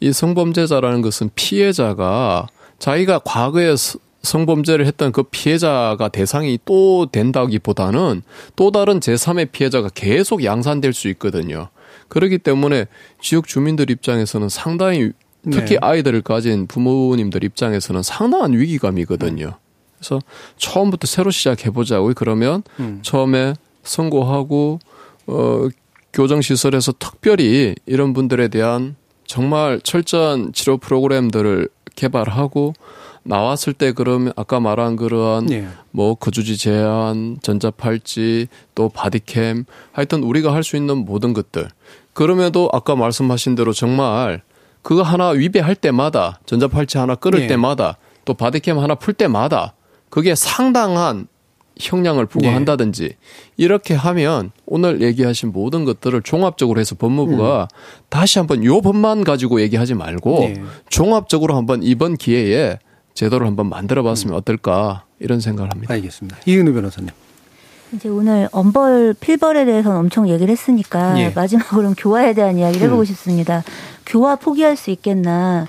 [0.00, 2.46] 이 성범죄자라는 것은 피해자가
[2.78, 3.74] 자기가 과거에
[4.22, 8.22] 성범죄를 했던 그 피해자가 대상이 또 된다기보다는
[8.56, 11.68] 또 다른 제3의 피해자가 계속 양산될 수 있거든요.
[12.08, 12.86] 그렇기 때문에
[13.20, 15.12] 지역 주민들 입장에서는 상당히
[15.50, 15.78] 특히 네.
[15.80, 19.52] 아이들을 가진 부모님들 입장에서는 상당한 위기감이거든요.
[19.96, 20.20] 그래서
[20.56, 23.00] 처음부터 새로 시작해보자고 그러면 음.
[23.02, 24.78] 처음에 선고하고
[25.26, 25.68] 어
[26.12, 28.96] 교정 시설에서 특별히 이런 분들에 대한
[29.28, 32.72] 정말 철저한 치료 프로그램들을 개발하고
[33.22, 35.68] 나왔을 때 그러면 아까 말한 그러한 네.
[35.90, 41.68] 뭐 거주지 제한, 전자팔찌, 또 바디캠 하여튼 우리가 할 수 있는 모든 것들.
[42.14, 44.40] 그럼에도 아까 말씀하신 대로 정말
[44.82, 47.46] 그거 하나 위배할 때마다 전자팔찌 하나 끊을 네.
[47.48, 49.74] 때마다 또 바디캠 하나 풀 때마다
[50.08, 51.28] 그게 상당한
[51.78, 53.16] 형량을 부과한다든지 네.
[53.56, 57.76] 이렇게 하면 오늘 얘기하신 모든 것들을 종합적으로 해서 법무부가 음.
[58.08, 60.62] 다시 한번 요 법만 가지고 얘기하지 말고 네.
[60.88, 62.78] 종합적으로 한번 이번 기회에
[63.14, 64.38] 제도를 한번 만들어 봤으면 음.
[64.38, 65.94] 어떨까 이런 생각을 합니다.
[65.94, 66.38] 알겠습니다.
[66.46, 67.10] 이은우 변호사님.
[67.94, 71.30] 이제 오늘 엄벌 필벌에 대해서는 엄청 얘기를 했으니까 예.
[71.30, 73.04] 마지막으로 교화에 대한 이야기를 해보고 음.
[73.06, 73.64] 싶습니다.
[74.04, 75.66] 교화 포기할 수 있겠나?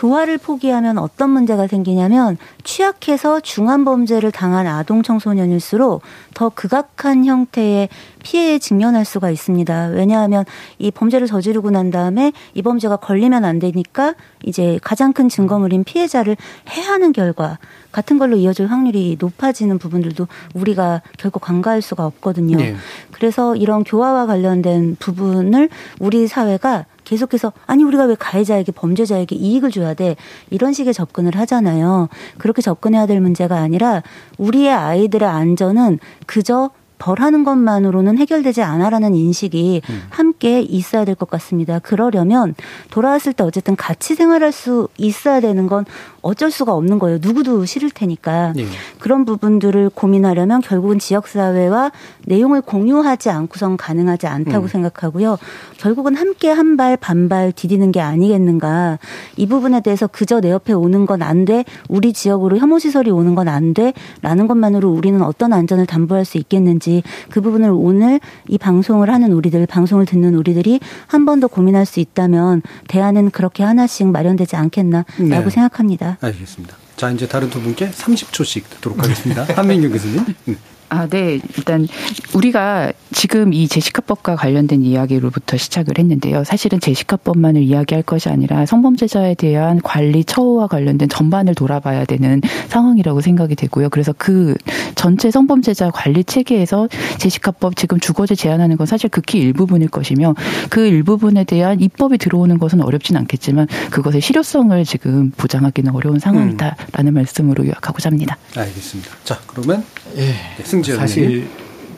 [0.00, 6.00] 교화를 포기하면 어떤 문제가 생기냐면 취약해서 중한 범죄를 당한 아동 청소년일수록
[6.32, 7.90] 더 극악한 형태의
[8.22, 9.88] 피해에 직면할 수가 있습니다.
[9.88, 10.46] 왜냐하면
[10.78, 16.38] 이 범죄를 저지르고 난 다음에 이 범죄가 걸리면 안 되니까 이제 가장 큰 증거물인 피해자를
[16.70, 17.58] 해하는 결과
[17.92, 22.56] 같은 걸로 이어질 확률이 높아지는 부분들도 우리가 결코 간과할 수가 없거든요.
[22.56, 22.74] 네.
[23.10, 29.94] 그래서 이런 교화와 관련된 부분을 우리 사회가 계속해서 아니 우리가 왜 가해자에게 범죄자에게 이익을 줘야
[29.94, 30.14] 돼
[30.48, 32.08] 이런 식의 접근을 하잖아요.
[32.38, 34.02] 그렇게 접근해야 될 문제가 아니라
[34.38, 40.02] 우리의 아이들의 안전은 그저 벌하는 것만으로는 해결되지 않아라는 인식이 음.
[40.10, 41.78] 함께 있어야 될 것 같습니다.
[41.80, 42.54] 그러려면
[42.90, 45.86] 돌아왔을 때 어쨌든 같이 생활할 수 있어야 되는 건
[46.22, 47.18] 어쩔 수가 없는 거예요.
[47.20, 48.52] 누구도 싫을 테니까.
[48.56, 48.64] 네.
[48.98, 51.92] 그런 부분들을 고민하려면 결국은 지역사회와
[52.26, 54.68] 내용을 공유하지 않고선 가능하지 않다고 음.
[54.68, 55.38] 생각하고요.
[55.78, 58.98] 결국은 함께 한 발 반발 디디는 게 아니겠는가.
[59.36, 61.64] 이 부분에 대해서 그저 내 옆에 오는 건 안 돼.
[61.88, 63.92] 우리 지역으로 혐오시설이 오는 건 안 돼.
[64.22, 69.66] 라는 것만으로 우리는 어떤 안전을 담보할 수 있겠는지 그 부분을 오늘 이 방송을 하는 우리들,
[69.66, 75.50] 방송을 듣는 우리들이 한 번 더 고민할 수 있다면 대안은 그렇게 하나씩 마련되지 않겠나라고 네.
[75.50, 76.09] 생각합니다.
[76.20, 76.76] 알겠습니다.
[76.96, 79.44] 자, 이제 다른 두 분께 30초씩 듣도록 하겠습니다.
[79.54, 80.24] 한민규 교수님.
[80.90, 81.38] 아, 네.
[81.56, 81.86] 일단
[82.34, 86.42] 우리가 지금 이 제시카법과 관련된 이야기로부터 시작을 했는데요.
[86.42, 93.54] 사실은 제시카법만을 이야기할 것이 아니라 성범죄자에 대한 관리 처우와 관련된 전반을 돌아봐야 되는 상황이라고 생각이
[93.54, 93.88] 되고요.
[93.88, 94.56] 그래서 그
[94.96, 96.88] 전체 성범죄자 관리 체계에서
[97.18, 100.34] 제시카법 지금 주거제 제한하는 건 사실 극히 일부분일 것이며
[100.70, 107.14] 그 일부분에 대한 입법이 들어오는 것은 어렵진 않겠지만 그것의 실효성을 지금 보장하기는 어려운 상황이다라는 음.
[107.14, 108.36] 말씀으로 요약하고자 합니다.
[108.56, 109.10] 알겠습니다.
[109.24, 109.84] 자, 그러면
[110.16, 110.20] 예.
[110.20, 111.48] 네, 승재 사실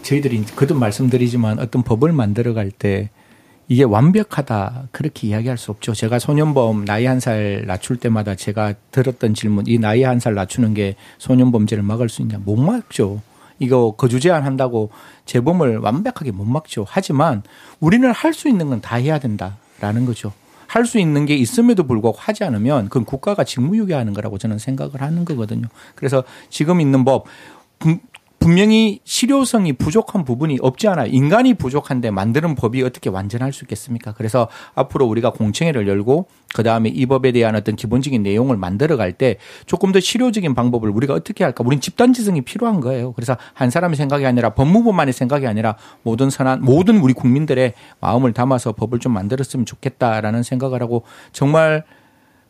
[0.03, 3.11] 저희들이 거듭 말씀드리지만 어떤 법을 만들어갈 때
[3.69, 5.95] 이게 완벽하다 그렇게 이야기할 수 없죠.
[5.95, 10.75] 제가 소년범 나이 한 살 낮출 때마다 제가 들었던 질문 이 나이 한 살 낮추는
[10.75, 13.23] 게 소년범죄를 막을 수 있냐 못 막죠.
[13.59, 14.91] 이거 거주 제한 한다고
[15.25, 16.85] 재범을 완벽하게 못 막죠.
[16.89, 17.43] 하지만
[17.79, 20.33] 우리는 할 수 있는 건 다 해야 된다라는 거죠.
[20.67, 25.25] 할 수 있는 게 있음에도 불구하고 하지 않으면 그건 국가가 직무유기하는 거라고 저는 생각을 하는
[25.25, 25.69] 거거든요.
[25.95, 27.27] 그래서 지금 있는 법
[28.43, 34.13] 분명히 실효성이 부족한 부분이 없지 않아 인간이 부족한데 만드는 법이 어떻게 완전할 수 있겠습니까?
[34.15, 39.13] 그래서 앞으로 우리가 공청회를 열고 그 다음에 이 법에 대한 어떤 기본적인 내용을 만들어 갈
[39.13, 39.37] 때
[39.67, 41.63] 조금 더 실효적인 방법을 우리가 어떻게 할까?
[41.65, 43.13] 우린 집단지성이 필요한 거예요.
[43.13, 48.73] 그래서 한 사람의 생각이 아니라 법무부만의 생각이 아니라 모든 선한 모든 우리 국민들의 마음을 담아서
[48.73, 51.85] 법을 좀 만들었으면 좋겠다라는 생각을 하고 정말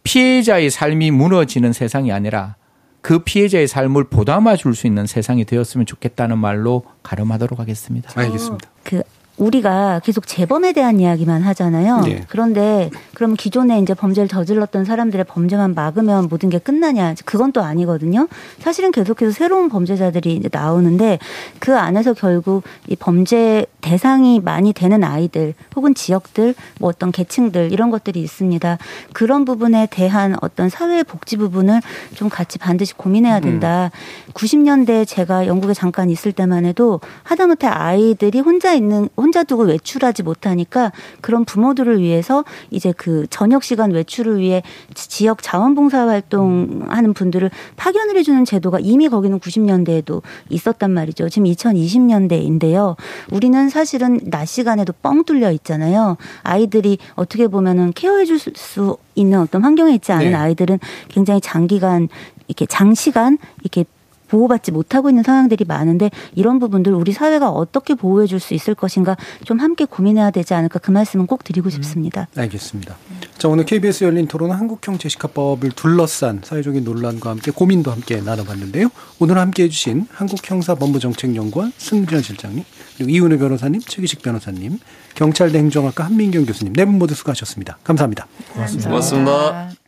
[0.05, 2.57] 피해자의 삶이 무너지는 세상이 아니라
[3.03, 8.11] 그 피해자의 삶을 보담아 줄 수 있는 세상이 되었으면 좋겠다는 말로 가름하도록 하겠습니다.
[8.15, 8.69] 알겠습니다.
[8.85, 9.03] 그
[9.39, 12.01] 우리가 계속 재범에 대한 이야기만 하잖아요.
[12.01, 12.25] 네.
[12.29, 17.15] 그런데 그럼 기존에 이제 범죄를 저질렀던 사람들의 범죄만 막으면 모든 게 끝나냐?
[17.25, 18.29] 그건 또 아니거든요.
[18.61, 21.19] 사실은 계속해서 새로운 범죄자들이 이제 나오는데
[21.59, 27.91] 그 안에서 결국 이 범죄 대상이 많이 되는 아이들 혹은 지역들 뭐 어떤 계층들 이런
[27.91, 28.79] 것들이 있습니다.
[29.13, 31.81] 그런 부분에 대한 어떤 사회 복지 부분을
[32.15, 33.91] 좀 같이 반드시 고민해야 된다.
[33.95, 34.33] 음.
[34.35, 40.93] 90년대 제가 영국에 잠깐 있을 때만 해도 하다못해 아이들이 혼자 있는 혼자 두고 외출하지 못하니까
[41.21, 44.63] 그런 부모들을 위해서 이제 그 저녁 시간 외출을 위해
[44.95, 51.29] 지역 자원봉사 활동하는 분들을 파견을 해주는 제도가 이미 거기는 90년대에도 있었단 말이죠.
[51.29, 52.97] 지금 2020년대인데요.
[53.31, 56.17] 우리는 사실은 낮 시간에도 뻥 뚫려 있잖아요.
[56.43, 60.35] 아이들이 어떻게 보면은 케어해줄 수 있는 어떤 환경에 있지 않은 네.
[60.35, 62.09] 아이들은 굉장히 장기간
[62.49, 63.85] 이렇게 장시간 이렇게
[64.33, 69.17] 보호받지 못하고 있는 상황들이 많은데 이런 부분들 우리 사회가 어떻게 보호해 줄 수 있을 것인가
[69.45, 72.27] 좀 함께 고민해야 되지 않을까 그 말씀은 꼭 드리고 음, 싶습니다.
[72.37, 72.97] 알겠습니다.
[73.39, 78.89] 자 오늘 KBS 열린 토론은 한국형 제시카법을 둘러싼 사회적인 논란과 함께 고민도 함께 나눠봤는데요.
[79.21, 82.65] 오늘 함께 해 주신 한국형사법무정책연구원 승준 실장님
[82.97, 84.79] 그리고 이은우 변호사님 최기식 변호사님
[85.15, 87.79] 경찰대 행정학과 한민경 교수님 네 분 모두 수고하셨습니다.
[87.85, 88.27] 감사합니다.
[88.55, 88.89] 고맙습니다.
[88.91, 89.82] 고맙습니다.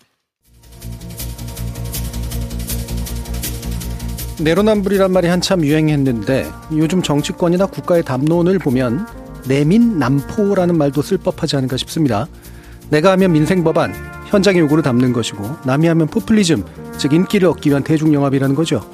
[4.41, 9.07] 내로남불이란 말이 한참 유행했는데 요즘 정치권이나 국가의 담론을 보면
[9.47, 12.26] 내민 남포라는 말도 쓸 법하지 않은가 싶습니다.
[12.90, 13.94] 내가 하면 민생법안,
[14.27, 16.65] 현장의 요구를 담는 것이고 남이 하면 포퓰리즘,
[16.98, 18.85] 즉 인기를 얻기 위한 대중영합이라는 거죠.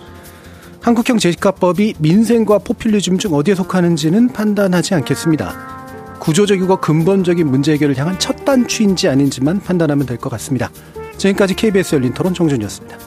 [0.82, 6.18] 한국형 제시카법이 민생과 포퓰리즘 중 어디에 속하는지는 판단하지 않겠습니다.
[6.20, 10.70] 구조적이고 근본적인 문제 해결을 향한 첫 단추인지 아닌지만 판단하면 될 것 같습니다.
[11.16, 12.98] 지금까지 KBS 열린 토론 정준이었습니다.